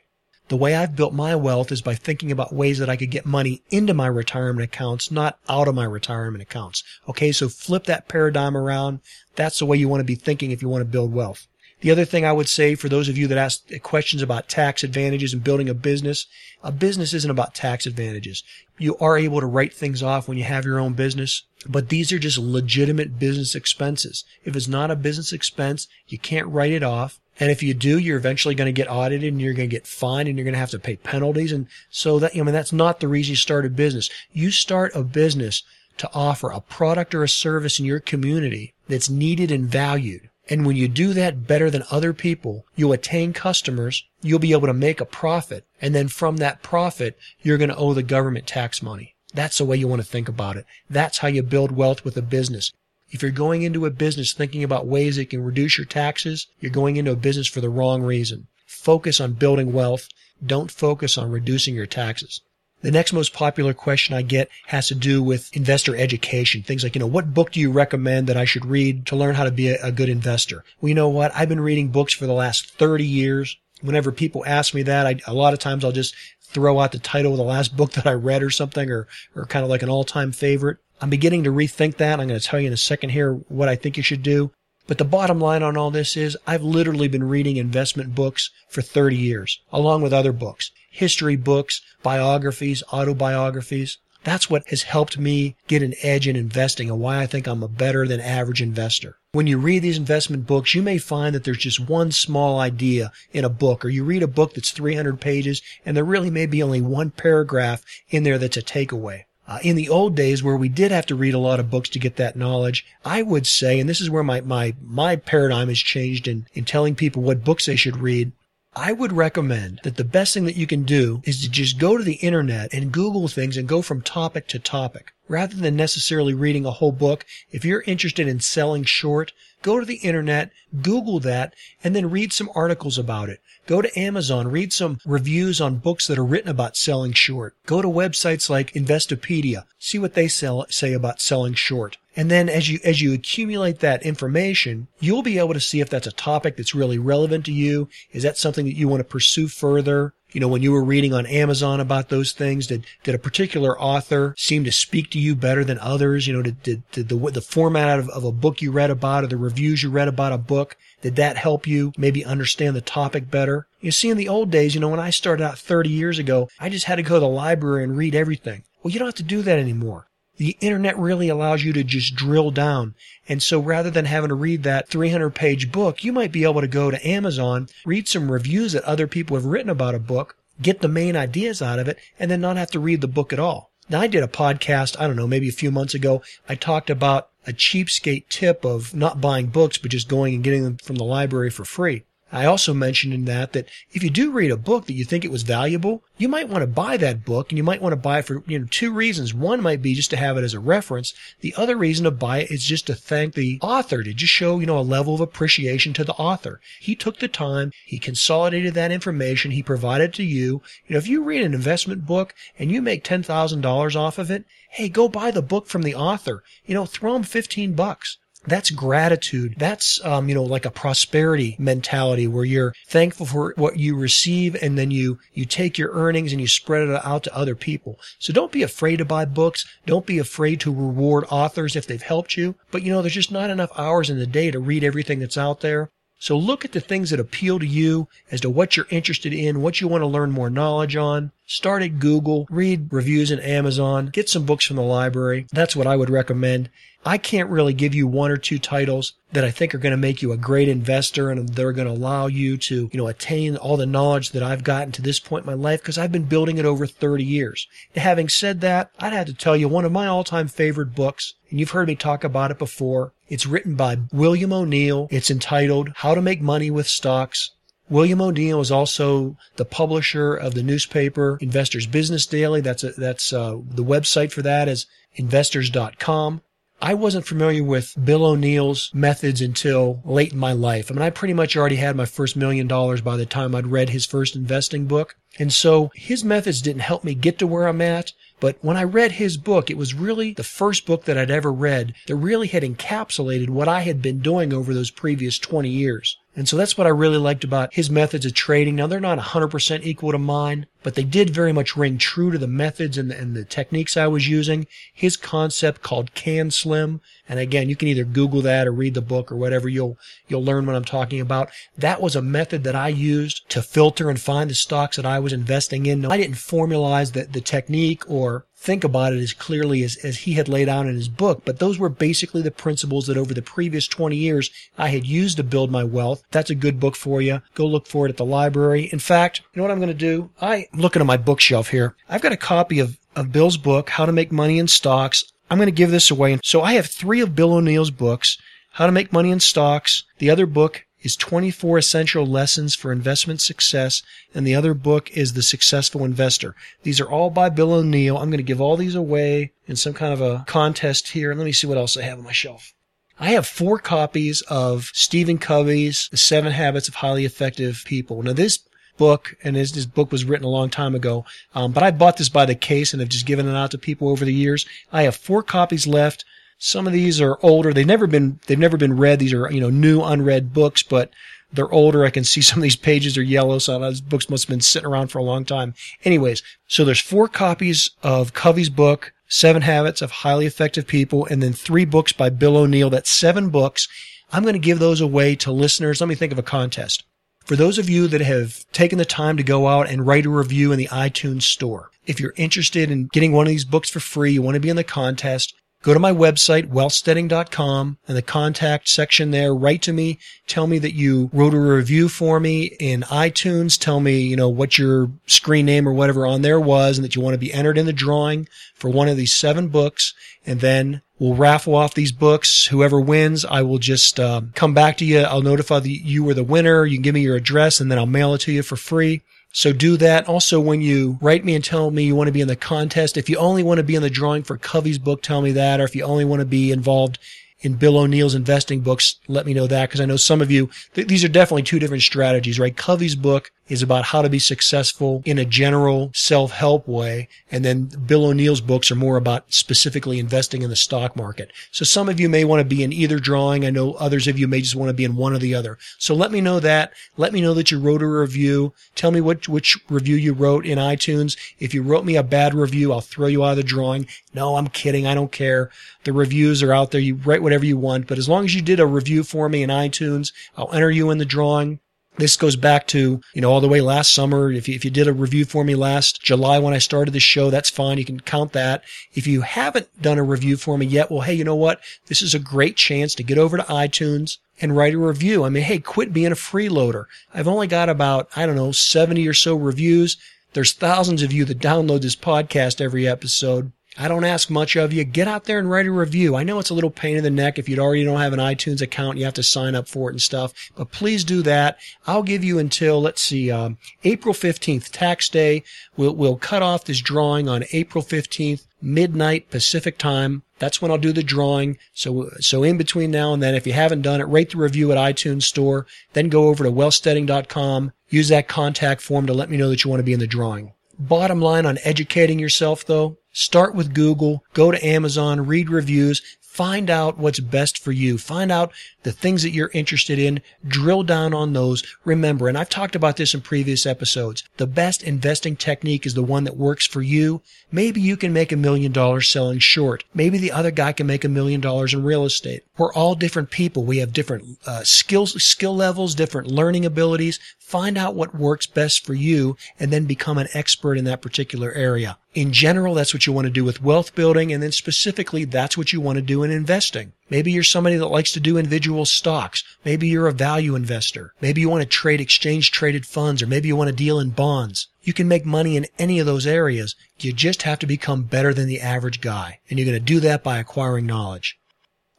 The 0.49 0.57
way 0.57 0.75
I've 0.75 0.97
built 0.97 1.12
my 1.12 1.37
wealth 1.37 1.71
is 1.71 1.83
by 1.83 1.95
thinking 1.95 2.33
about 2.33 2.54
ways 2.54 2.78
that 2.78 2.88
I 2.88 2.97
could 2.97 3.11
get 3.11 3.26
money 3.26 3.62
into 3.71 3.92
my 3.92 4.07
retirement 4.07 4.64
accounts, 4.64 5.11
not 5.11 5.38
out 5.47 5.68
of 5.68 5.75
my 5.75 5.85
retirement 5.85 6.40
accounts. 6.40 6.83
Okay, 7.07 7.33
so 7.33 7.50
flip 7.50 7.85
that 7.85 8.09
paradigm 8.09 8.57
around. 8.57 9.00
That's 9.37 9.59
the 9.59 9.66
way 9.66 9.76
you 9.76 9.88
want 9.88 10.00
to 10.00 10.04
be 10.04 10.14
thinking 10.14 10.50
if 10.50 10.62
you 10.62 10.68
want 10.68 10.80
to 10.80 10.90
build 10.90 11.12
wealth. 11.12 11.47
The 11.80 11.92
other 11.92 12.04
thing 12.04 12.25
I 12.25 12.32
would 12.32 12.49
say 12.49 12.75
for 12.75 12.88
those 12.88 13.08
of 13.08 13.16
you 13.16 13.28
that 13.28 13.38
ask 13.38 13.62
questions 13.82 14.20
about 14.20 14.49
tax 14.49 14.82
advantages 14.82 15.32
and 15.32 15.44
building 15.44 15.68
a 15.68 15.75
business, 15.75 16.26
a 16.62 16.73
business 16.73 17.14
isn't 17.14 17.30
about 17.30 17.54
tax 17.54 17.87
advantages. 17.87 18.42
You 18.78 18.97
are 18.99 19.16
able 19.16 19.40
to 19.40 19.47
write 19.47 19.73
things 19.73 20.02
off 20.02 20.26
when 20.26 20.37
you 20.37 20.44
have 20.44 20.64
your 20.64 20.80
own 20.80 20.94
business, 20.94 21.44
but 21.68 21.88
these 21.88 22.11
are 22.12 22.18
just 22.18 22.37
legitimate 22.38 23.20
business 23.20 23.54
expenses. 23.54 24.25
If 24.44 24.56
it's 24.56 24.66
not 24.66 24.90
a 24.90 24.97
business 24.97 25.32
expense, 25.32 25.87
you 26.08 26.18
can't 26.18 26.49
write 26.49 26.73
it 26.73 26.82
off. 26.82 27.20
And 27.38 27.52
if 27.52 27.62
you 27.62 27.75
do, 27.75 27.99
you're 27.99 28.18
eventually 28.18 28.56
going 28.56 28.66
to 28.66 28.73
get 28.73 28.90
audited 28.90 29.32
and 29.32 29.40
you're 29.40 29.54
going 29.54 29.70
to 29.70 29.76
get 29.76 29.87
fined 29.87 30.28
and 30.28 30.37
you're 30.37 30.44
going 30.44 30.54
to 30.54 30.58
have 30.58 30.70
to 30.70 30.80
pay 30.80 30.97
penalties. 30.97 31.52
And 31.52 31.68
so 31.90 32.18
that, 32.18 32.32
I 32.35 32.42
mean, 32.42 32.52
that's 32.52 32.73
not 32.73 32.99
the 32.99 33.06
reason 33.06 33.30
you 33.30 33.37
start 33.37 33.64
a 33.64 33.70
business. 33.70 34.11
You 34.32 34.50
start 34.50 34.97
a 34.97 35.04
business 35.04 35.62
to 35.99 36.11
offer 36.12 36.50
a 36.50 36.61
product 36.61 37.14
or 37.14 37.23
a 37.23 37.28
service 37.28 37.78
in 37.78 37.85
your 37.85 38.00
community 38.00 38.75
that's 38.88 39.08
needed 39.08 39.52
and 39.52 39.66
valued. 39.68 40.28
And 40.50 40.64
when 40.64 40.76
you 40.76 40.88
do 40.88 41.12
that 41.12 41.47
better 41.47 41.71
than 41.71 41.85
other 41.90 42.12
people, 42.12 42.64
you'll 42.75 42.93
attain 42.93 43.33
customers, 43.33 44.05
you'll 44.23 44.38
be 44.38 44.52
able 44.52 44.67
to 44.67 44.73
make 44.73 45.00
a 45.00 45.05
profit, 45.05 45.67
and 45.81 45.95
then 45.95 46.09
from 46.09 46.38
that 46.38 46.62
profit, 46.62 47.19
you're 47.43 47.59
going 47.59 47.69
to 47.71 47.76
owe 47.76 47.93
the 47.93 48.02
government 48.02 48.47
tax 48.47 48.83
money. 48.83 49.14
That's 49.35 49.59
the 49.59 49.67
way 49.67 49.76
you 49.76 49.87
want 49.87 50.00
to 50.00 50.09
think 50.09 50.28
about 50.28 50.57
it. 50.57 50.64
That's 50.88 51.19
how 51.19 51.28
you 51.28 51.43
build 51.43 51.73
wealth 51.73 52.02
with 52.05 52.17
a 52.17 52.23
business. 52.23 52.73
If 53.11 53.23
you're 53.23 53.31
going 53.31 53.62
into 53.62 53.87
a 53.87 53.90
business 53.90 54.33
thinking 54.33 54.64
about 54.64 54.87
ways 54.87 55.17
that 55.17 55.31
can 55.31 55.43
reduce 55.43 55.76
your 55.76 55.87
taxes, 55.87 56.47
you're 56.61 56.71
going 56.71 56.97
into 56.97 57.12
a 57.12 57.17
business 57.17 57.47
for 57.47 57.61
the 57.61 57.71
wrong 57.71 58.02
reason. 58.02 58.47
Focus 58.67 59.21
on 59.21 59.33
building 59.35 59.73
wealth. 59.73 60.09
Don't 60.45 60.71
focus 60.71 61.19
on 61.19 61.31
reducing 61.31 61.75
your 61.75 61.87
taxes. 61.87 62.40
The 62.80 62.92
next 62.92 63.12
most 63.12 63.32
popular 63.32 63.75
question 63.75 64.14
I 64.14 64.23
get 64.23 64.49
has 64.66 64.87
to 64.88 64.94
do 64.94 65.20
with 65.20 65.54
investor 65.56 65.97
education. 65.97 66.62
Things 66.62 66.85
like, 66.85 66.94
you 66.94 67.00
know, 67.00 67.06
what 67.06 67.35
book 67.35 67.50
do 67.50 67.58
you 67.58 67.73
recommend 67.73 68.28
that 68.28 68.37
I 68.37 68.44
should 68.44 68.64
read 68.64 69.06
to 69.06 69.16
learn 69.16 69.35
how 69.35 69.44
to 69.44 69.50
be 69.50 69.70
a, 69.70 69.82
a 69.82 69.92
good 69.92 70.08
investor? 70.08 70.64
Well, 70.80 70.88
you 70.88 70.94
know 70.94 71.08
what? 71.08 71.32
I've 71.35 71.49
been 71.49 71.61
reading 71.61 71.88
books 71.88 72.12
for 72.12 72.26
the 72.26 72.32
last 72.32 72.70
30 72.70 73.04
years. 73.04 73.56
Whenever 73.80 74.12
people 74.12 74.44
ask 74.47 74.75
me 74.75 74.82
that, 74.82 75.06
I, 75.06 75.16
a 75.26 75.35
lot 75.35 75.54
of 75.54 75.58
times 75.58 75.85
I'll 75.85 75.92
just 75.92 76.14
throw 76.40 76.78
out 76.78 76.92
the 76.92 76.99
title 77.00 77.32
of 77.32 77.38
the 77.38 77.44
last 77.44 77.76
book 77.76 77.92
that 77.94 78.06
I 78.06 78.12
read 78.12 78.44
or 78.44 78.50
something 78.50 78.90
or, 78.90 79.08
or 79.35 79.44
kind 79.47 79.64
of 79.64 79.70
like 79.70 79.82
an 79.82 79.90
all 79.90 80.04
time 80.04 80.30
favorite. 80.30 80.78
I'm 81.00 81.11
beginning 81.11 81.44
to 81.44 81.52
rethink 81.52 81.97
that. 81.97 82.20
I'm 82.20 82.28
going 82.28 82.40
to 82.40 82.47
tell 82.47 82.61
you 82.61 82.68
in 82.68 82.73
a 82.73 82.76
second 82.76 83.11
here 83.11 83.35
what 83.49 83.68
I 83.68 83.76
think 83.76 83.97
you 83.97 84.02
should 84.02 84.23
do. 84.23 84.52
But 84.88 84.97
the 84.97 85.04
bottom 85.04 85.38
line 85.38 85.62
on 85.62 85.76
all 85.76 85.90
this 85.90 86.16
is 86.16 86.38
I've 86.47 86.62
literally 86.62 87.09
been 87.09 87.28
reading 87.28 87.59
investment 87.59 88.14
books 88.14 88.50
for 88.71 88.80
30 88.80 89.16
years, 89.16 89.61
along 89.71 90.00
with 90.00 90.14
other 90.14 90.33
books 90.33 90.71
history 90.90 91.37
books, 91.37 91.83
biographies, 92.02 92.83
autobiographies. 92.90 93.99
That's 94.25 94.49
what 94.49 94.66
has 94.68 94.85
helped 94.85 95.18
me 95.18 95.57
get 95.66 95.83
an 95.83 95.92
edge 96.02 96.26
in 96.26 96.37
investing 96.37 96.88
and 96.88 96.99
why 97.00 97.21
I 97.21 97.26
think 97.26 97.47
I'm 97.47 97.62
a 97.62 97.68
better 97.68 98.09
than 98.09 98.18
average 98.18 98.62
investor. 98.62 99.16
When 99.33 99.47
you 99.47 99.59
read 99.59 99.83
these 99.83 99.99
investment 99.99 100.47
books, 100.47 100.75
you 100.75 100.83
may 100.83 100.97
find 100.97 101.35
that 101.35 101.45
there's 101.45 101.59
just 101.59 101.78
one 101.78 102.11
small 102.11 102.59
idea 102.59 103.12
in 103.30 103.45
a 103.45 103.50
book, 103.50 103.85
or 103.85 103.90
you 103.90 104.04
read 104.04 104.23
a 104.23 104.26
book 104.26 104.54
that's 104.54 104.71
300 104.71 105.21
pages 105.21 105.61
and 105.85 105.95
there 105.95 106.02
really 106.02 106.30
may 106.30 106.47
be 106.47 106.62
only 106.62 106.80
one 106.80 107.11
paragraph 107.11 107.85
in 108.09 108.23
there 108.23 108.38
that's 108.38 108.57
a 108.57 108.62
takeaway. 108.62 109.25
Uh, 109.49 109.59
in 109.62 109.76
the 109.76 109.88
old 109.88 110.14
days 110.14 110.43
where 110.43 110.59
we 110.59 110.69
did 110.69 110.90
have 110.90 111.07
to 111.07 111.14
read 111.14 111.33
a 111.33 111.38
lot 111.38 111.59
of 111.59 111.71
books 111.71 111.88
to 111.88 111.99
get 111.99 112.17
that 112.17 112.37
knowledge, 112.37 112.85
I 113.02 113.23
would 113.23 113.47
say, 113.47 113.81
and 113.81 113.88
this 113.88 114.00
is 114.00 114.11
where 114.11 114.23
my, 114.23 114.43
my, 114.43 114.75
my 114.85 115.17
paradigm 115.17 115.69
has 115.69 115.78
changed 115.78 116.28
in, 116.28 116.47
in 116.52 116.67
telling 116.67 116.95
people 116.95 117.23
what 117.23 117.45
books 117.45 117.64
they 117.64 117.76
should 117.76 117.97
read. 117.97 118.33
I 118.76 118.93
would 118.93 119.12
recommend 119.12 119.81
that 119.85 119.97
the 119.97 120.05
best 120.05 120.35
thing 120.35 120.45
that 120.45 120.57
you 120.57 120.67
can 120.67 120.85
do 120.85 121.23
is 121.25 121.40
to 121.40 121.50
just 121.50 121.78
go 121.78 121.97
to 121.97 122.05
the 122.05 122.17
internet 122.17 122.75
and 122.75 122.93
Google 122.93 123.26
things 123.26 123.57
and 123.57 123.67
go 123.67 123.81
from 123.81 124.02
topic 124.02 124.47
to 124.49 124.59
topic 124.59 125.12
rather 125.28 125.57
than 125.57 125.75
necessarily 125.75 126.35
reading 126.35 126.67
a 126.67 126.71
whole 126.71 126.93
book. 126.93 127.25
If 127.50 127.64
you're 127.64 127.83
interested 127.83 128.28
in 128.28 128.40
selling 128.40 128.85
short, 128.85 129.33
go 129.62 129.79
to 129.79 129.87
the 129.87 129.97
internet, 129.97 130.50
Google 130.83 131.21
that, 131.21 131.55
and 131.83 131.95
then 131.95 132.11
read 132.11 132.33
some 132.33 132.50
articles 132.55 132.99
about 132.99 133.29
it. 133.29 133.41
Go 133.67 133.83
to 133.83 133.99
Amazon, 133.99 134.49
read 134.49 134.73
some 134.73 134.99
reviews 135.05 135.61
on 135.61 135.77
books 135.77 136.07
that 136.07 136.19
are 136.19 136.25
written 136.25 136.50
about 136.50 136.77
selling 136.77 137.12
short. 137.12 137.55
Go 137.67 137.83
to 137.83 137.88
websites 137.88 138.49
like 138.49 138.73
Investopedia, 138.73 139.65
see 139.79 139.99
what 139.99 140.15
they 140.15 140.29
sell, 140.29 140.67
say 140.71 140.93
about 140.93 141.21
selling 141.21 141.55
short. 141.55 141.99
And 142.17 142.31
then 142.31 142.49
as 142.49 142.69
you, 142.69 142.81
as 142.85 143.00
you 143.00 143.12
accumulate 143.12 143.79
that 143.79 144.03
information, 144.03 144.88
you'll 144.99 145.23
be 145.23 145.38
able 145.38 145.55
to 145.55 145.61
see 145.61 145.81
if 145.81 145.88
that's 145.88 146.07
a 146.07 146.12
topic 146.12 146.57
that's 146.57 146.75
really 146.75 146.99
relevant 146.99 147.45
to 147.45 147.53
you. 147.53 147.88
Is 148.11 148.25
that 148.25 148.37
something 148.37 148.65
that 148.65 148.77
you 148.77 148.88
want 148.88 149.00
to 149.00 149.05
pursue 149.05 149.47
further? 149.47 150.15
You 150.32 150.40
know, 150.40 150.49
when 150.49 150.62
you 150.62 150.73
were 150.73 150.85
reading 150.85 151.14
on 151.14 151.25
Amazon 151.26 151.80
about 151.80 152.11
those 152.11 152.32
things, 152.32 152.66
did, 152.66 152.85
did 153.02 153.14
a 153.14 153.18
particular 153.18 153.80
author 153.80 154.35
seem 154.37 154.64
to 154.64 154.73
speak 154.73 155.11
to 155.12 155.18
you 155.18 155.35
better 155.35 155.64
than 155.64 155.78
others? 155.78 156.26
You 156.26 156.35
know, 156.35 156.42
did, 156.42 156.62
did, 156.62 156.82
did 156.92 157.08
the, 157.08 157.16
the 157.16 157.40
format 157.40 157.99
of, 157.99 158.11
of 158.11 158.25
a 158.25 158.32
book 158.32 158.61
you 158.61 158.70
read 158.70 158.90
about 158.90 159.25
or 159.25 159.28
the 159.28 159.38
reviews 159.38 159.82
you 159.82 159.90
read 159.90 160.08
about 160.08 160.32
a 160.32 160.38
book, 160.38 160.76
did 161.00 161.16
that 161.16 161.38
help 161.38 161.66
you 161.66 161.92
maybe 161.97 162.25
understand 162.25 162.76
the 162.76 162.80
topic 162.82 163.30
better? 163.30 163.66
You 163.80 163.90
see, 163.90 164.11
in 164.11 164.16
the 164.18 164.28
old 164.28 164.50
days, 164.50 164.75
you 164.75 164.80
know, 164.80 164.90
when 164.90 165.00
I 165.00 165.11
started 165.11 165.44
out 165.44 165.58
30 165.58 165.88
years 165.88 166.18
ago, 166.18 166.49
I 166.61 166.68
just 166.68 166.87
had 166.87 166.97
to 166.97 167.02
go 167.02 167.14
to 167.14 167.20
the 167.20 167.28
library 167.28 167.85
and 167.85 167.97
read 167.97 168.14
everything. 168.14 168.64
Well, 168.82 168.92
you 168.92 168.99
don't 168.99 169.08
have 169.08 169.14
to 169.16 169.23
do 169.23 169.42
that 169.42 169.58
anymore. 169.58 170.08
The 170.38 170.57
internet 170.61 170.97
really 170.97 171.28
allows 171.28 171.64
you 171.64 171.73
to 171.73 171.85
just 171.85 172.14
drill 172.14 172.50
down. 172.50 172.95
And 173.28 173.42
so 173.42 173.61
rather 173.61 173.90
than 173.90 174.04
having 174.04 174.28
to 174.28 174.35
read 174.35 174.62
that 174.62 174.88
300 174.88 175.30
page 175.30 175.71
book, 175.71 176.04
you 176.04 176.12
might 176.12 176.33
be 176.33 176.45
able 176.45 176.61
to 176.61 176.68
go 176.68 176.90
to 176.90 177.07
Amazon, 177.07 177.68
read 177.85 178.09
some 178.09 178.30
reviews 178.30 178.73
that 178.73 178.85
other 178.85 179.07
people 179.07 179.37
have 179.37 179.45
written 179.45 179.68
about 179.68 179.97
a 179.97 180.00
book, 180.00 180.37
get 180.62 180.80
the 180.80 180.88
main 180.88 181.16
ideas 181.16 181.61
out 181.61 181.78
of 181.78 181.88
it, 181.88 181.99
and 182.18 182.30
then 182.30 182.40
not 182.40 182.57
have 182.57 182.71
to 182.71 182.80
read 182.80 183.00
the 183.00 183.09
book 183.09 183.33
at 183.33 183.40
all. 183.40 183.73
Now 183.88 184.00
I 184.00 184.07
did 184.07 184.23
a 184.23 184.28
podcast, 184.28 184.97
I 185.00 185.07
don't 185.07 185.16
know, 185.16 185.26
maybe 185.26 185.49
a 185.49 185.52
few 185.52 185.71
months 185.71 185.95
ago. 185.95 186.23
I 186.49 186.54
talked 186.54 186.90
about 186.90 187.30
a 187.47 187.52
cheapskate 187.52 188.28
tip 188.28 188.64
of 188.64 188.95
not 188.95 189.21
buying 189.21 189.47
books, 189.47 189.78
but 189.78 189.90
just 189.90 190.09
going 190.09 190.35
and 190.35 190.45
getting 190.45 190.62
them 190.62 190.76
from 190.76 190.97
the 190.97 191.04
library 191.04 191.50
for 191.50 191.64
free. 191.64 192.04
I 192.30 192.44
also 192.44 192.75
mentioned 192.75 193.14
in 193.14 193.25
that 193.25 193.52
that 193.54 193.68
if 193.92 194.02
you 194.02 194.11
do 194.11 194.30
read 194.30 194.50
a 194.50 194.56
book 194.56 194.87
that 194.87 194.92
you 194.92 195.04
think 195.04 195.25
it 195.25 195.30
was 195.30 195.42
valuable, 195.44 196.02
you 196.18 196.28
might 196.28 196.49
want 196.49 196.62
to 196.62 196.66
buy 196.66 196.99
that 196.99 197.25
book 197.25 197.50
and 197.50 197.56
you 197.56 197.64
might 197.64 197.80
want 197.80 197.92
to 197.92 197.97
buy 197.97 198.18
it 198.18 198.26
for, 198.26 198.42
you 198.47 198.58
know, 198.58 198.66
two 198.70 198.92
reasons. 198.92 199.32
One 199.32 199.62
might 199.62 199.80
be 199.80 199.94
just 199.94 200.11
to 200.11 200.16
have 200.16 200.37
it 200.37 200.44
as 200.44 200.52
a 200.52 200.61
reference. 200.61 201.14
The 201.40 201.54
other 201.56 201.76
reason 201.76 202.04
to 202.04 202.11
buy 202.11 202.40
it 202.40 202.50
is 202.50 202.64
just 202.64 202.87
to 202.88 202.94
thank 202.94 203.35
the 203.35 203.58
author, 203.62 204.02
to 204.02 204.12
just 204.12 204.32
show, 204.32 204.58
you 204.58 204.66
know, 204.66 204.78
a 204.78 204.80
level 204.80 205.14
of 205.14 205.20
appreciation 205.20 205.92
to 205.94 206.04
the 206.04 206.12
author. 206.14 206.61
He 206.80 206.94
took 206.94 207.18
the 207.18 207.28
time, 207.28 207.73
he 207.87 207.99
consolidated 207.99 208.75
that 208.75 208.92
information, 208.92 209.50
he 209.50 209.62
provided 209.62 210.12
to 210.14 210.25
you. 210.25 210.62
You 210.87 210.94
know, 210.94 210.99
if 210.99 211.08
you 211.08 211.23
read 211.23 211.42
an 211.42 211.54
investment 211.54 212.04
book 212.04 212.35
and 212.58 212.70
you 212.70 212.82
make 212.82 213.04
$10,000 213.04 213.97
off 213.97 214.18
of 214.18 214.30
it, 214.30 214.44
hey, 214.70 214.88
go 214.88 215.08
buy 215.08 215.30
the 215.30 215.42
book 215.42 215.66
from 215.66 215.82
the 215.82 215.94
author. 215.94 216.42
You 216.66 216.75
know, 216.75 216.85
throw 216.85 217.16
him 217.16 217.23
15 217.23 217.73
bucks. 217.73 218.18
That's 218.47 218.71
gratitude. 218.71 219.54
That's, 219.59 220.04
um, 220.04 220.28
you 220.28 220.35
know, 220.35 220.45
like 220.45 220.64
a 220.64 220.71
prosperity 220.71 221.57
mentality 221.59 222.26
where 222.26 222.45
you're 222.45 222.75
thankful 222.87 223.26
for 223.26 223.52
what 223.57 223.78
you 223.78 223.97
receive 223.97 224.57
and 224.62 224.78
then 224.78 224.90
you, 224.90 225.18
you 225.35 225.45
take 225.45 225.76
your 225.76 225.92
earnings 225.92 226.33
and 226.33 226.40
you 226.40 226.47
spread 226.47 226.88
it 226.88 227.04
out 227.04 227.25
to 227.25 227.37
other 227.37 227.54
people. 227.54 227.99
So 228.18 228.33
don't 228.33 228.52
be 228.52 228.62
afraid 228.62 228.97
to 228.97 229.04
buy 229.04 229.25
books. 229.25 229.66
Don't 229.87 230.07
be 230.07 230.18
afraid 230.18 230.61
to 230.61 230.75
reward 230.75 231.25
authors 231.30 231.76
if 231.76 231.87
they've 231.87 232.00
helped 232.00 232.37
you. 232.37 232.54
But 232.71 232.83
you 232.83 232.92
know, 232.92 233.02
there's 233.02 233.14
just 233.14 233.33
not 233.33 233.50
enough 233.50 233.71
hours 233.76 234.09
in 234.09 234.18
the 234.18 234.26
day 234.26 234.50
to 234.50 234.61
read 234.61 234.85
everything 234.85 235.18
that's 235.18 235.38
out 235.38 235.61
there. 235.61 235.90
So 236.19 236.37
look 236.37 236.65
at 236.65 236.73
the 236.73 236.81
things 236.81 237.11
that 237.11 237.21
appeal 237.21 237.59
to 237.59 237.67
you 237.67 238.09
as 238.31 238.41
to 238.41 238.51
what 238.51 238.77
you're 238.77 238.89
interested 238.91 239.33
in, 239.33 239.63
what 239.63 239.81
you 239.81 239.87
want 239.87 240.03
to 240.03 240.07
learn 240.07 240.33
more 240.33 240.51
knowledge 240.51 240.97
on. 240.97 241.31
Start 241.47 241.83
at 241.83 242.01
Google, 242.01 242.47
read 242.51 242.93
reviews 242.93 243.31
in 243.31 243.39
Amazon, 243.39 244.07
get 244.07 244.29
some 244.29 244.45
books 244.45 244.65
from 244.65 244.77
the 244.77 244.83
library. 244.83 245.47
That's 245.53 245.77
what 245.77 245.87
I 245.87 245.97
would 245.97 246.11
recommend. 246.11 246.71
I 247.07 247.17
can't 247.17 247.49
really 247.49 247.73
give 247.73 247.95
you 247.95 248.09
one 248.09 248.33
or 248.33 248.37
two 248.37 248.59
titles 248.59 249.15
that 249.33 249.45
I 249.45 249.53
think 249.53 249.75
are 249.75 249.79
going 249.79 249.93
to 249.93 249.97
make 249.97 250.21
you 250.21 250.33
a 250.33 250.37
great 250.37 250.69
investor 250.69 251.31
and 251.31 251.49
they're 251.49 251.73
going 251.73 251.87
to 251.87 251.95
allow 251.95 252.27
you 252.27 252.57
to, 252.59 252.91
you 252.93 252.99
know, 252.99 253.07
attain 253.07 253.57
all 253.57 253.77
the 253.77 253.87
knowledge 253.87 254.33
that 254.33 254.43
I've 254.43 254.65
gotten 254.65 254.91
to 254.93 255.03
this 255.03 255.21
point 255.21 255.45
in 255.45 255.47
my 255.47 255.55
life 255.55 255.81
because 255.81 255.97
I've 255.97 256.13
been 256.13 256.25
building 256.25 256.59
it 256.59 256.65
over 256.65 256.87
30 256.87 257.25
years. 257.25 257.69
Having 257.95 258.31
said 258.31 258.61
that, 258.63 258.91
I'd 258.99 259.13
have 259.13 259.27
to 259.29 259.35
tell 259.35 259.57
you 259.57 259.69
one 259.69 259.85
of 259.85 259.93
my 259.93 260.09
all-time 260.09 260.49
favorite 260.49 260.95
books, 260.95 261.35
and 261.51 261.61
you've 261.61 261.71
heard 261.71 261.89
me 261.89 261.95
talk 261.95 262.25
about 262.25 262.51
it 262.51 262.59
before. 262.59 263.13
It's 263.28 263.47
written 263.47 263.75
by 263.75 263.99
William 264.12 264.52
O'Neill. 264.52 265.08
It's 265.11 265.30
entitled 265.30 265.92
How 265.97 266.14
to 266.14 266.23
Make 266.23 266.40
Money 266.40 266.70
with 266.70 266.88
Stocks. 266.88 267.50
William 267.90 268.20
O'Neill 268.20 268.61
is 268.61 268.70
also 268.70 269.37
the 269.56 269.64
publisher 269.64 270.35
of 270.35 270.54
the 270.54 270.62
newspaper 270.62 271.38
Investors 271.40 271.87
Business 271.87 272.26
Daily. 272.26 272.61
That's 272.61 272.85
a, 272.85 272.92
that's 272.92 273.32
uh, 273.32 273.58
the 273.64 273.85
website 273.85 274.32
for 274.32 274.42
that 274.42 274.68
is 274.68 274.87
investors.com. 275.14 276.42
I 276.80 276.94
wasn't 276.94 277.26
familiar 277.26 277.64
with 277.64 277.97
Bill 278.02 278.25
O'Neill's 278.25 278.92
methods 278.94 279.40
until 279.40 280.00
late 280.04 280.32
in 280.32 280.38
my 280.38 280.52
life. 280.52 280.90
I 280.90 280.94
mean, 280.94 281.02
I 281.02 281.11
pretty 281.11 281.35
much 281.35 281.56
already 281.56 281.76
had 281.76 281.97
my 281.97 282.04
first 282.04 282.37
million 282.37 282.68
dollars 282.68 283.00
by 283.00 283.16
the 283.16 283.26
time 283.26 283.54
I'd 283.54 283.66
read 283.66 283.90
his 283.90 284.06
first 284.06 284.37
investing 284.37 284.87
book. 284.87 285.16
And 285.40 285.52
so 285.52 285.90
his 285.94 286.25
methods 286.25 286.62
didn't 286.62 286.82
help 286.82 287.02
me 287.02 287.14
get 287.14 287.38
to 287.40 287.49
where 287.49 287.66
I'm 287.66 287.80
at. 287.80 288.12
But 288.40 288.57
when 288.61 288.76
I 288.76 288.85
read 288.85 289.12
his 289.12 289.37
book, 289.37 289.71
it 289.71 289.76
was 289.76 289.95
really 289.95 290.33
the 290.33 290.45
first 290.45 290.87
book 290.87 291.04
that 291.04 291.18
I'd 291.18 291.30
ever 291.30 291.52
read 291.52 291.95
that 292.07 292.16
really 292.16 292.47
had 292.49 292.62
encapsulated 292.62 293.49
what 293.49 293.68
I 293.68 293.80
had 293.80 294.00
been 294.00 294.21
doing 294.21 294.52
over 294.52 294.73
those 294.73 294.90
previous 294.90 295.38
20 295.38 295.68
years. 295.68 296.16
And 296.38 296.49
so 296.49 296.57
that's 296.57 296.78
what 296.78 296.87
I 296.87 296.90
really 296.90 297.16
liked 297.16 297.42
about 297.42 297.75
his 297.75 297.90
methods 297.90 298.25
of 298.25 298.33
trading. 298.33 298.76
Now 298.76 298.87
they're 298.87 299.00
not 299.00 299.18
100% 299.18 299.80
equal 299.83 300.12
to 300.12 300.18
mine, 300.18 300.66
but 300.85 300.95
they 300.95 301.02
did 301.02 301.30
very 301.30 301.52
much 301.52 301.76
ring 301.76 301.99
true 301.99 302.30
to 302.30 302.38
the 302.38 302.47
methods 302.47 302.97
and 302.97 303.11
the, 303.11 303.18
and 303.18 303.35
the 303.35 303.45
techniques 303.45 303.97
I 303.97 304.06
was 304.06 304.28
using. 304.28 304.69
His 304.95 305.17
concept 305.17 305.82
called 305.82 306.15
Can 306.15 306.52
Slim. 306.52 307.00
And 307.28 307.41
again, 307.41 307.69
you 307.69 307.75
can 307.75 307.89
either 307.89 308.04
Google 308.04 308.41
that 308.43 308.69
or 308.69 308.73
read 308.73 308.95
the 308.95 309.02
book 309.02 309.32
or 309.32 309.36
whatever. 309.36 309.69
You'll, 309.69 309.99
you'll 310.28 310.45
learn 310.45 310.65
what 310.65 310.76
I'm 310.76 310.84
talking 310.84 311.21
about. 311.21 311.50
That 311.76 312.00
was 312.00 312.15
a 312.15 312.23
method 312.23 312.63
that 312.63 312.76
I 312.76 312.86
used 312.86 313.49
to 313.49 313.60
filter 313.60 314.08
and 314.08 314.21
find 314.21 314.49
the 314.49 314.54
stocks 314.54 314.95
that 314.95 315.04
I 315.04 315.19
was 315.19 315.32
investing 315.32 315.86
in. 315.86 316.06
I 316.06 316.19
didn't 316.19 316.36
formalize 316.36 317.15
the, 317.15 317.25
the 317.25 317.41
technique 317.41 318.08
or 318.08 318.47
think 318.58 318.82
about 318.82 319.12
it 319.12 319.21
as 319.21 319.32
clearly 319.32 319.84
as, 319.84 319.97
as 320.04 320.18
he 320.18 320.32
had 320.32 320.49
laid 320.49 320.68
out 320.68 320.86
in 320.86 320.94
his 320.94 321.08
book, 321.08 321.42
but 321.44 321.58
those 321.58 321.78
were 321.78 321.88
basically 321.88 322.42
the 322.42 322.50
principles 322.50 323.06
that 323.06 323.16
over 323.16 323.32
the 323.32 323.40
previous 323.40 323.86
20 323.86 324.16
years 324.16 324.50
I 324.76 324.88
had 324.88 325.06
used 325.06 325.36
to 325.36 325.44
build 325.44 325.71
my 325.71 325.84
wealth. 325.84 326.25
That's 326.32 326.50
a 326.50 326.56
good 326.56 326.80
book 326.80 326.97
for 326.97 327.23
you. 327.23 327.40
Go 327.54 327.66
look 327.66 327.86
for 327.86 328.06
it 328.06 328.10
at 328.10 328.16
the 328.16 328.25
library. 328.25 328.88
In 328.92 328.99
fact, 328.99 329.42
you 329.52 329.58
know 329.58 329.62
what 329.62 329.71
I'm 329.71 329.78
going 329.78 329.88
to 329.88 329.94
do? 329.94 330.30
I, 330.40 330.66
am 330.73 330.80
looking 330.80 331.00
at 331.00 331.06
my 331.06 331.16
bookshelf 331.16 331.68
here. 331.68 331.94
I've 332.08 332.21
got 332.21 332.32
a 332.32 332.36
copy 332.36 332.80
of, 332.80 332.99
of 333.14 333.32
Bill's 333.32 333.56
book, 333.56 333.90
How 333.90 334.06
to 334.06 334.12
Make 334.12 334.32
Money 334.32 334.58
in 334.58 334.66
Stocks. 334.66 335.25
I'm 335.50 335.58
going 335.58 335.66
to 335.66 335.73
give 335.73 335.90
this 335.90 336.10
away. 336.10 336.38
So 336.42 336.60
I 336.62 336.75
have 336.75 336.86
three 336.86 337.21
of 337.21 337.36
Bill 337.36 337.54
O'Neill's 337.54 337.92
books, 337.92 338.38
How 338.73 338.86
to 338.86 338.92
Make 338.92 339.12
Money 339.12 339.30
in 339.30 339.40
Stocks. 339.40 340.04
The 340.18 340.30
other 340.30 340.47
book 340.47 340.84
is 341.02 341.17
24 341.17 341.78
Essential 341.78 342.26
Lessons 342.26 342.75
for 342.75 342.93
Investment 342.93 343.41
Success, 343.41 344.02
and 344.34 344.47
the 344.47 344.54
other 344.54 344.75
book 344.75 345.11
is 345.17 345.32
The 345.32 345.43
Successful 345.43 346.04
Investor. 346.04 346.54
These 346.82 347.00
are 347.00 347.08
all 347.08 347.30
by 347.30 347.49
Bill 347.49 347.73
O'Neill. 347.73 348.19
I'm 348.19 348.30
going 348.30 348.39
to 348.39 348.43
give 348.43 348.61
all 348.61 348.76
these 348.76 348.95
away 348.95 349.52
in 349.67 349.76
some 349.76 349.95
kind 349.95 350.13
of 350.13 350.21
a 350.21 350.45
contest 350.47 351.08
here. 351.08 351.30
And 351.30 351.39
Let 351.39 351.47
me 351.47 351.52
see 351.52 351.67
what 351.67 351.78
else 351.78 351.97
I 351.97 352.02
have 352.02 352.19
on 352.19 352.25
my 352.25 352.32
shelf. 352.32 352.75
I 353.21 353.30
have 353.30 353.47
four 353.47 353.78
copies 353.78 354.43
of 354.43 354.91
Stephen 354.95 355.39
Covey's 355.39 356.08
The 356.11 356.17
Seven 356.17 356.52
Habits 356.52 356.89
of 356.89 356.97
Highly 356.97 357.25
Effective 357.25 357.82
People. 357.84 358.23
Now, 358.23 358.32
this 358.32 358.61
book, 358.97 359.37
and 359.43 359.56
this, 359.56 359.73
this 359.73 359.87
book 359.87 360.13
was 360.13 360.25
written 360.25 360.45
a 360.45 360.50
long 360.50 360.71
time 360.71 360.95
ago, 360.95 361.25
um, 361.54 361.73
but 361.73 361.82
I 361.82 361.91
bought 361.91 362.17
this 362.17 362.28
by 362.28 362.45
the 362.45 362.54
case 362.54 362.93
and 362.93 363.00
have 363.00 363.08
just 363.08 363.26
given 363.26 363.49
it 363.49 363.54
out 363.56 363.71
to 363.73 363.78
people 363.78 364.08
over 364.08 364.25
the 364.25 364.34
years. 364.34 364.67
I 364.93 365.02
have 365.02 365.17
four 365.17 365.43
copies 365.43 365.87
left. 365.87 366.25
Some 366.58 366.86
of 366.86 366.92
these 366.92 367.21
are 367.21 367.38
older. 367.42 367.73
They've 367.73 367.86
never 367.86 368.06
been, 368.06 368.40
they've 368.47 368.58
never 368.58 368.76
been 368.76 368.97
read. 368.97 369.21
These 369.21 369.32
are, 369.32 369.50
you 369.50 369.60
know, 369.60 369.71
new 369.71 370.02
unread 370.02 370.52
books, 370.52 370.82
but 370.82 371.10
they're 371.52 371.73
older. 371.73 372.04
I 372.04 372.10
can 372.10 372.25
see 372.25 372.42
some 372.42 372.58
of 372.58 372.62
these 372.62 372.76
pages 372.76 373.16
are 373.16 373.23
yellow. 373.23 373.58
So 373.58 373.78
those 373.78 374.00
books 374.00 374.28
must 374.28 374.44
have 374.44 374.50
been 374.50 374.60
sitting 374.60 374.88
around 374.88 375.08
for 375.08 375.18
a 375.18 375.25
long 375.25 375.44
time. 375.44 375.75
Anyways, 376.04 376.42
so 376.66 376.84
there's 376.84 377.00
four 377.00 377.28
copies 377.28 377.90
of 378.02 378.34
Covey's 378.34 378.71
book, 378.71 379.12
Seven 379.28 379.62
Habits 379.62 380.02
of 380.02 380.10
Highly 380.10 380.47
Effective 380.47 380.86
People, 380.86 381.26
and 381.26 381.42
then 381.42 381.52
three 381.52 381.84
books 381.84 382.12
by 382.12 382.28
Bill 382.28 382.56
O'Neill. 382.56 382.90
That's 382.90 383.10
seven 383.10 383.50
books. 383.50 383.88
I'm 384.32 384.42
going 384.42 384.54
to 384.54 384.58
give 384.58 384.78
those 384.78 385.00
away 385.00 385.36
to 385.36 385.52
listeners. 385.52 386.00
Let 386.00 386.08
me 386.08 386.14
think 386.14 386.32
of 386.32 386.38
a 386.38 386.42
contest. 386.42 387.04
For 387.47 387.56
those 387.56 387.78
of 387.78 387.88
you 387.88 388.08
that 388.08 388.21
have 388.21 388.71
taken 388.73 388.99
the 388.99 389.06
time 389.06 389.38
to 389.38 389.42
go 389.42 389.68
out 389.68 389.88
and 389.88 390.06
write 390.06 390.26
a 390.26 390.30
review 390.30 390.71
in 390.71 390.78
the 390.78 390.88
iTunes 390.88 391.44
store, 391.44 391.90
if 392.04 392.21
you're 392.21 392.34
interested 392.36 392.90
in 392.90 393.08
getting 393.10 393.32
one 393.32 393.47
of 393.47 393.50
these 393.50 393.64
books 393.64 393.88
for 393.88 394.00
free, 394.00 394.32
you 394.32 394.42
want 394.42 394.56
to 394.56 394.60
be 394.60 394.68
in 394.68 394.76
the 394.76 394.84
contest, 394.84 395.54
Go 395.84 395.95
to 395.95 396.00
my 396.00 396.12
website, 396.12 396.71
wealthsteading.com, 396.71 397.99
and 398.08 398.17
the 398.17 398.23
contact 398.23 398.88
section 398.88 399.30
there. 399.30 399.54
Write 399.54 399.80
to 399.82 399.93
me. 399.93 400.19
Tell 400.49 400.67
me 400.67 400.78
that 400.80 400.95
you 400.95 401.30
wrote 401.32 401.54
a 401.54 401.60
review 401.60 402.08
for 402.08 402.41
me 402.41 402.76
in 402.80 403.02
iTunes. 403.02 403.78
Tell 403.78 404.00
me, 404.00 404.21
you 404.21 404.34
know, 404.34 404.49
what 404.49 404.76
your 404.76 405.12
screen 405.26 405.67
name 405.67 405.88
or 405.88 405.93
whatever 405.93 406.26
on 406.26 406.43
there 406.43 406.58
was 406.58 406.99
and 406.99 407.04
that 407.04 407.14
you 407.14 407.23
want 407.23 407.34
to 407.34 407.38
be 407.38 407.52
entered 407.52 407.78
in 407.78 407.86
the 407.86 407.93
drawing 407.93 408.49
for 408.75 408.91
one 408.91 409.08
of 409.08 409.17
these 409.17 409.32
seven 409.32 409.69
books. 409.69 410.14
And 410.45 410.60
then 410.60 411.02
we'll 411.21 411.36
raffle 411.36 411.76
off 411.76 411.95
these 411.95 412.12
books. 412.12 412.67
Whoever 412.67 413.00
wins, 413.00 413.45
I 413.45 413.62
will 413.62 413.78
just 413.78 414.19
um, 414.19 414.50
come 414.56 414.75
back 414.75 414.97
to 414.97 415.04
you. 415.04 415.21
I'll 415.21 415.43
notify 415.43 415.78
that 415.78 415.88
you 415.88 416.25
were 416.25 416.34
the 416.34 416.43
winner. 416.43 416.86
You 416.86 416.97
can 416.97 417.02
give 417.02 417.14
me 417.14 417.23
your 417.23 417.36
address 417.36 417.80
and 417.80 417.88
then 417.88 417.99
I'll 417.99 418.06
mail 418.06 418.34
it 418.34 418.41
to 418.43 418.52
you 418.52 418.64
for 418.64 418.76
free. 418.76 419.23
So 419.52 419.73
do 419.73 419.97
that. 419.97 420.28
Also, 420.28 420.61
when 420.61 420.80
you 420.80 421.19
write 421.21 421.45
me 421.45 421.54
and 421.54 421.65
tell 421.65 421.91
me 421.91 422.04
you 422.04 422.15
want 422.15 422.28
to 422.28 422.32
be 422.32 422.41
in 422.41 422.49
the 422.49 422.56
contest, 422.56 423.17
if 423.17 423.28
you 423.28 423.37
only 423.39 423.63
want 423.63 423.78
to 423.78 423.84
be 423.84 423.95
in 423.95 424.02
the 424.02 424.11
drawing 424.11 424.43
for 424.43 424.58
Covey's 424.58 424.99
book, 424.99 425.23
tell 425.23 425.41
me 425.41 425.52
that. 425.52 425.80
Or 425.80 425.84
if 425.84 425.97
you 425.97 426.04
only 426.04 426.25
want 426.25 426.41
to 426.41 426.47
be 426.47 426.71
involved 426.71 427.19
in 427.61 427.75
Bill 427.75 427.99
O'Neill's 427.99 428.34
investing 428.34 428.80
books, 428.80 429.17
let 429.26 429.47
me 429.47 429.54
know 429.54 429.67
that 429.67 429.89
because 429.89 430.00
I 430.00 430.04
know 430.04 430.17
some 430.17 430.41
of 430.41 430.50
you, 430.50 430.71
th- 430.95 431.08
these 431.08 431.25
are 431.25 431.28
definitely 431.28 431.65
two 431.65 431.78
different 431.78 432.02
strategies, 432.02 432.61
right? 432.61 432.76
Covey's 432.76 433.17
book 433.17 433.50
is 433.69 433.83
about 433.83 434.07
how 434.07 434.23
to 434.23 434.28
be 434.28 434.39
successful 434.39 435.23
in 435.25 435.39
a 435.39 435.45
general 435.45 436.11
self-help 436.15 436.87
way. 436.89 437.28
And 437.50 437.65
then 437.65 437.85
Bill 437.85 438.26
O'Neill's 438.26 438.61
books 438.61 438.91
are 438.91 438.97
more 438.97 439.17
about 439.17 439.52
specifically 439.52 440.19
investing 440.19 440.63
in 440.63 440.71
the 440.71 440.76
stock 440.76 441.17
market. 441.17 441.52
So 441.71 441.85
some 441.85 442.09
of 442.09 442.19
you 442.21 442.28
may 442.28 442.45
want 442.45 442.61
to 442.61 442.65
be 442.65 442.83
in 442.83 442.93
either 442.93 443.19
drawing. 443.19 443.65
I 443.65 443.71
know 443.71 443.93
others 443.95 444.26
of 444.26 444.39
you 444.39 444.49
may 444.49 444.61
just 444.61 444.76
want 444.76 444.89
to 444.89 444.95
be 444.95 445.04
in 445.04 445.17
one 445.17 445.33
or 445.33 445.39
the 445.39 445.54
other. 445.54 445.78
So 445.99 446.15
let 446.15 446.33
me 446.33 446.41
know 446.41 446.61
that. 446.61 446.93
Let 447.17 447.33
me 447.33 447.41
know 447.41 447.54
that 447.54 447.71
you 447.71 447.78
wrote 447.78 448.02
a 448.02 448.07
review. 448.07 448.73
Tell 448.95 449.11
me 449.11 449.21
what, 449.21 449.49
which 449.49 449.78
review 449.89 450.17
you 450.17 450.33
wrote 450.33 450.67
in 450.67 450.78
iTunes. 450.78 451.37
If 451.59 451.75
you 451.75 451.83
wrote 451.83 452.04
me 452.04 452.17
a 452.17 452.23
bad 452.23 452.54
review, 452.54 452.93
I'll 452.93 453.00
throw 453.00 453.26
you 453.26 453.45
out 453.45 453.50
of 453.50 453.57
the 453.57 453.63
drawing. 453.63 454.07
No, 454.35 454.57
I'm 454.57 454.69
kidding. 454.69 455.07
I 455.07 455.15
don't 455.15 455.33
care. 455.33 455.71
The 456.04 456.13
reviews 456.13 456.63
are 456.63 456.73
out 456.73 456.91
there. 456.91 457.00
You 457.00 457.17
write 457.17 457.43
whatever 457.43 457.67
you 457.67 457.76
want, 457.76 458.07
but 458.07 458.19
as 458.19 458.28
long 458.28 458.45
as 458.45 458.54
you 458.54 458.63
did 458.63 458.81
a 458.81 458.87
review 458.87 459.23
for 459.23 459.49
me 459.49 459.63
in 459.63 459.71
iTunes, 459.71 460.33
I'll 460.57 460.73
enter 460.73 460.91
you 460.91 461.11
in 461.11 461.19
the 461.19 461.25
drawing. 461.25 461.81
This 462.19 462.37
goes 462.37 462.57
back 462.57 462.89
to, 462.89 463.21
you 463.33 463.41
know, 463.41 463.50
all 463.50 463.61
the 463.61 463.69
way 463.69 463.81
last 463.81 464.13
summer. 464.13 464.50
If 464.50 464.69
you, 464.69 464.75
if 464.75 464.85
you 464.85 464.91
did 464.91 465.07
a 465.07 465.13
review 465.13 465.45
for 465.45 465.63
me 465.63 465.76
last 465.76 466.21
July 466.21 466.59
when 466.59 466.75
I 466.75 466.78
started 466.78 467.13
the 467.13 467.21
show, 467.21 467.49
that's 467.49 467.71
fine. 467.71 467.97
You 467.97 468.04
can 468.04 468.19
count 468.19 468.52
that. 468.52 468.83
If 469.15 469.28
you 469.28 469.43
haven't 469.43 470.02
done 470.02 470.19
a 470.19 470.25
review 470.25 470.57
for 470.57 470.76
me 470.76 470.87
yet, 470.87 471.11
well, 471.11 471.21
hey, 471.21 471.35
you 471.35 471.45
know 471.45 471.54
what? 471.54 471.81
This 472.07 472.21
is 472.21 472.35
a 472.35 472.41
great 472.41 472.76
chance 472.76 473.15
to 473.15 473.23
get 473.23 473.39
over 473.39 473.57
to 473.57 473.63
iTunes 473.63 474.39
and 474.61 474.76
write 474.76 474.95
a 474.95 474.99
review. 474.99 475.45
I 475.45 475.49
mean, 475.49 475.63
hey, 475.63 475.78
quit 475.78 476.13
being 476.13 476.33
a 476.33 476.37
freeloader. 476.37 477.04
I've 477.33 477.47
only 477.47 477.69
got 477.69 477.89
about, 477.89 478.28
I 478.35 478.47
don't 478.47 478.57
know, 478.57 478.73
70 478.73 479.26
or 479.28 479.35
so 479.35 479.54
reviews. 479.54 480.17
There's 480.54 480.73
thousands 480.73 481.23
of 481.23 481.33
you 481.33 481.45
that 481.45 481.61
download 481.61 482.02
this 482.02 482.17
podcast 482.17 482.81
every 482.81 483.07
episode. 483.07 483.71
I 484.00 484.06
don't 484.06 484.23
ask 484.23 484.49
much 484.49 484.76
of 484.76 484.93
you. 484.93 485.02
Get 485.02 485.26
out 485.26 485.45
there 485.45 485.58
and 485.58 485.69
write 485.69 485.87
a 485.87 485.91
review. 485.91 486.37
I 486.37 486.45
know 486.45 486.61
it's 486.61 486.71
a 486.71 486.75
little 486.75 486.91
pain 486.91 487.17
in 487.17 487.25
the 487.25 487.30
neck 487.30 487.58
if 487.58 487.69
you 487.69 487.78
already 487.80 488.04
don't 488.04 488.21
have 488.21 488.32
an 488.32 488.39
iTunes 488.39 488.80
account. 488.80 489.19
You 489.19 489.25
have 489.25 489.34
to 489.34 489.43
sign 489.43 489.75
up 489.75 489.89
for 489.89 490.08
it 490.08 490.13
and 490.13 490.23
stuff, 490.23 490.52
but 490.76 490.93
please 490.93 491.25
do 491.25 491.43
that. 491.43 491.78
I'll 492.06 492.23
give 492.23 492.45
you 492.45 492.61
until, 492.61 493.00
let's 493.00 493.21
see, 493.21 493.50
um, 493.50 493.76
April 494.04 494.32
15th, 494.32 494.91
tax 494.93 495.28
day. 495.28 495.65
We'll, 495.97 496.15
we'll 496.15 496.37
cut 496.37 496.63
off 496.63 496.84
this 496.84 497.00
drawing 497.00 497.49
on 497.49 497.65
April 497.73 498.04
15th, 498.04 498.67
midnight 498.80 499.50
Pacific 499.50 499.99
time. 499.99 500.45
That's 500.61 500.80
when 500.80 500.93
I'll 500.93 500.99
do 500.99 501.13
the 501.13 501.25
drawing. 501.25 501.76
So, 501.93 502.30
so 502.39 502.63
in 502.63 502.78
between 502.78 503.11
now 503.11 503.32
and 503.32 503.43
then, 503.43 503.56
if 503.56 503.67
you 503.67 503.73
haven't 503.73 504.02
done 504.02 504.21
it, 504.21 504.28
rate 504.28 504.50
the 504.50 504.58
review 504.58 504.93
at 504.93 504.99
iTunes 504.99 505.43
store, 505.43 505.87
then 506.13 506.28
go 506.28 506.47
over 506.47 506.63
to 506.63 506.71
wealthsteading.com, 506.71 507.93
use 508.11 508.28
that 508.28 508.47
contact 508.47 509.00
form 509.00 509.26
to 509.26 509.34
let 509.34 509.50
me 509.50 509.56
know 509.56 509.69
that 509.71 509.82
you 509.82 509.91
want 509.91 509.99
to 509.99 510.04
be 510.04 510.13
in 510.13 510.21
the 510.21 510.26
drawing. 510.28 510.73
Bottom 511.00 511.41
line 511.41 511.65
on 511.65 511.78
educating 511.84 512.41
yourself 512.41 512.84
though, 512.84 513.19
start 513.39 513.73
with 513.73 513.95
Google, 513.95 514.45
go 514.53 514.73
to 514.73 514.85
Amazon, 514.85 515.47
read 515.47 515.71
reviews, 515.71 516.21
find 516.41 516.91
out 516.91 517.17
what's 517.17 517.39
best 517.39 517.79
for 517.79 517.93
you. 517.93 518.19
Find 518.19 518.51
out 518.51 518.73
the 519.05 519.13
things 519.13 519.45
that 519.45 519.53
you're 519.53 519.71
interested 519.73 520.19
in, 520.19 520.41
drill 520.67 521.05
down 521.05 521.33
on 521.33 521.53
those. 521.53 521.85
Remember, 522.05 522.49
and 522.49 522.59
I've 522.59 522.69
talked 522.69 522.97
about 522.97 523.17
this 523.17 523.33
in 523.33 523.43
previous 523.43 523.87
episodes, 523.87 524.43
the 524.57 524.67
best 524.67 525.05
investing 525.05 525.55
technique 525.55 526.05
is 526.05 526.15
the 526.15 526.23
one 526.25 526.43
that 526.43 526.57
works 526.57 526.85
for 526.85 527.01
you. 527.01 527.43
Maybe 527.71 528.01
you 528.01 528.17
can 528.17 528.33
make 528.33 528.51
a 528.51 528.57
million 528.57 528.91
dollars 528.91 529.29
selling 529.29 529.61
short. 529.61 530.03
Maybe 530.13 530.37
the 530.37 530.51
other 530.51 530.73
guy 530.73 530.91
can 530.91 531.07
make 531.07 531.25
a 531.25 531.29
million 531.29 531.61
dollars 531.61 531.95
in 531.95 532.03
real 532.03 532.25
estate. 532.25 532.65
We're 532.77 532.93
all 532.93 533.15
different 533.15 533.53
people. 533.53 533.85
We 533.85 533.99
have 533.99 534.13
different 534.13 534.59
uh, 534.67 534.83
skills, 534.83 535.41
skill 535.41 535.77
levels, 535.77 536.17
different 536.17 536.49
learning 536.49 536.85
abilities. 536.85 537.39
Find 537.61 537.97
out 537.97 538.17
what 538.17 538.35
works 538.35 538.67
best 538.67 539.07
for 539.07 539.15
you 539.15 539.57
and 539.79 539.93
then 539.93 540.07
become 540.07 540.39
an 540.39 540.49
expert 540.55 540.99
in 540.99 541.05
that 541.05 541.23
particular 541.23 541.71
area. 541.73 542.19
In 542.34 542.52
general, 542.52 542.95
that's 542.95 543.14
what 543.14 543.26
you 543.26 543.32
want 543.32 543.47
to 543.47 543.52
do 543.52 543.64
with 543.64 543.82
wealth 543.82 544.14
building. 544.14 544.52
And 544.52 544.62
then 544.62 544.71
specifically, 544.71 545.45
that's 545.45 545.78
what 545.78 545.93
you 545.93 546.00
want 546.00 546.17
to 546.17 546.23
do 546.23 546.43
in 546.43 546.50
investing. 546.50 547.12
Maybe 547.30 547.50
you're 547.52 547.62
somebody 547.62 547.97
that 547.97 548.06
likes 548.06 548.32
to 548.32 548.41
do 548.41 548.58
individual 548.58 549.06
stocks. 549.06 549.64
Maybe 549.84 550.08
you're 550.08 550.28
a 550.28 550.32
value 550.32 550.75
investor. 550.75 551.32
Maybe 551.41 551.62
you 551.62 551.71
want 551.71 551.82
to 551.82 551.88
trade 551.88 552.21
exchange 552.21 552.71
traded 552.71 553.06
funds 553.06 553.43
or 553.43 553.47
maybe 553.47 553.69
you 553.69 553.76
want 553.76 553.88
to 553.88 553.97
deal 553.97 554.21
in 554.21 554.30
bonds. 554.30 554.88
You 555.02 555.14
can 555.14 555.26
make 555.26 555.47
money 555.47 555.76
in 555.76 555.86
any 555.99 556.19
of 556.19 556.26
those 556.26 556.47
areas. 556.47 556.95
You 557.19 557.32
just 557.32 557.62
have 557.62 557.78
to 557.78 557.86
become 557.86 558.25
better 558.25 558.52
than 558.52 558.69
the 558.69 558.80
average 558.80 559.21
guy. 559.21 559.60
And 559.71 559.78
you're 559.78 559.86
going 559.86 559.99
to 559.99 560.04
do 560.04 560.21
that 560.21 560.45
by 560.45 560.58
acquiring 560.58 561.06
knowledge. 561.06 561.58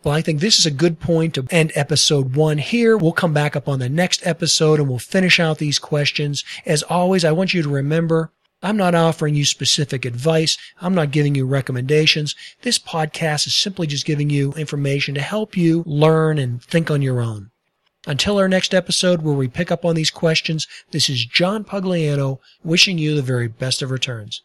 Well, 0.04 0.16
I 0.16 0.22
think 0.22 0.40
this 0.40 0.58
is 0.58 0.66
a 0.66 0.72
good 0.72 1.00
point 1.00 1.36
to 1.36 1.46
end 1.52 1.74
episode 1.76 2.36
one 2.36 2.58
here. 2.58 2.98
We'll 2.98 3.12
come 3.12 3.34
back 3.34 3.56
up 3.56 3.68
on 3.68 3.80
the 3.80 3.90
next 3.90 4.26
episode 4.26 4.80
and 4.80 4.88
we'll 4.88 4.98
finish 4.98 5.40
out 5.40 5.58
these 5.58 5.78
questions. 5.78 6.44
As 6.66 6.84
always, 6.84 7.26
I 7.26 7.34
want 7.34 7.54
you 7.54 7.62
to 7.62 7.70
remember 7.70 8.32
I'm 8.62 8.76
not 8.76 8.94
offering 8.94 9.36
you 9.36 9.46
specific 9.46 10.04
advice. 10.04 10.58
I'm 10.82 10.94
not 10.94 11.12
giving 11.12 11.34
you 11.34 11.46
recommendations. 11.46 12.36
This 12.62 12.78
podcast 12.78 13.48
is 13.48 13.56
simply 13.56 13.88
just 13.88 14.06
giving 14.06 14.30
you 14.30 14.52
information 14.54 15.16
to 15.16 15.22
help 15.22 15.56
you 15.56 15.84
learn 15.86 16.38
and 16.38 16.62
think 16.62 16.92
on 16.92 17.02
your 17.02 17.22
own. 17.22 17.52
Until 18.06 18.38
our 18.38 18.50
next 18.50 18.74
episode 18.74 19.22
where 19.22 19.36
we 19.36 19.48
pick 19.48 19.72
up 19.72 19.86
on 19.86 19.96
these 19.96 20.12
questions, 20.12 20.68
this 20.92 21.10
is 21.10 21.26
John 21.26 21.64
Pugliano 21.64 22.40
wishing 22.64 22.98
you 22.98 23.16
the 23.16 23.22
very 23.22 23.48
best 23.48 23.82
of 23.82 23.92
returns. 23.92 24.42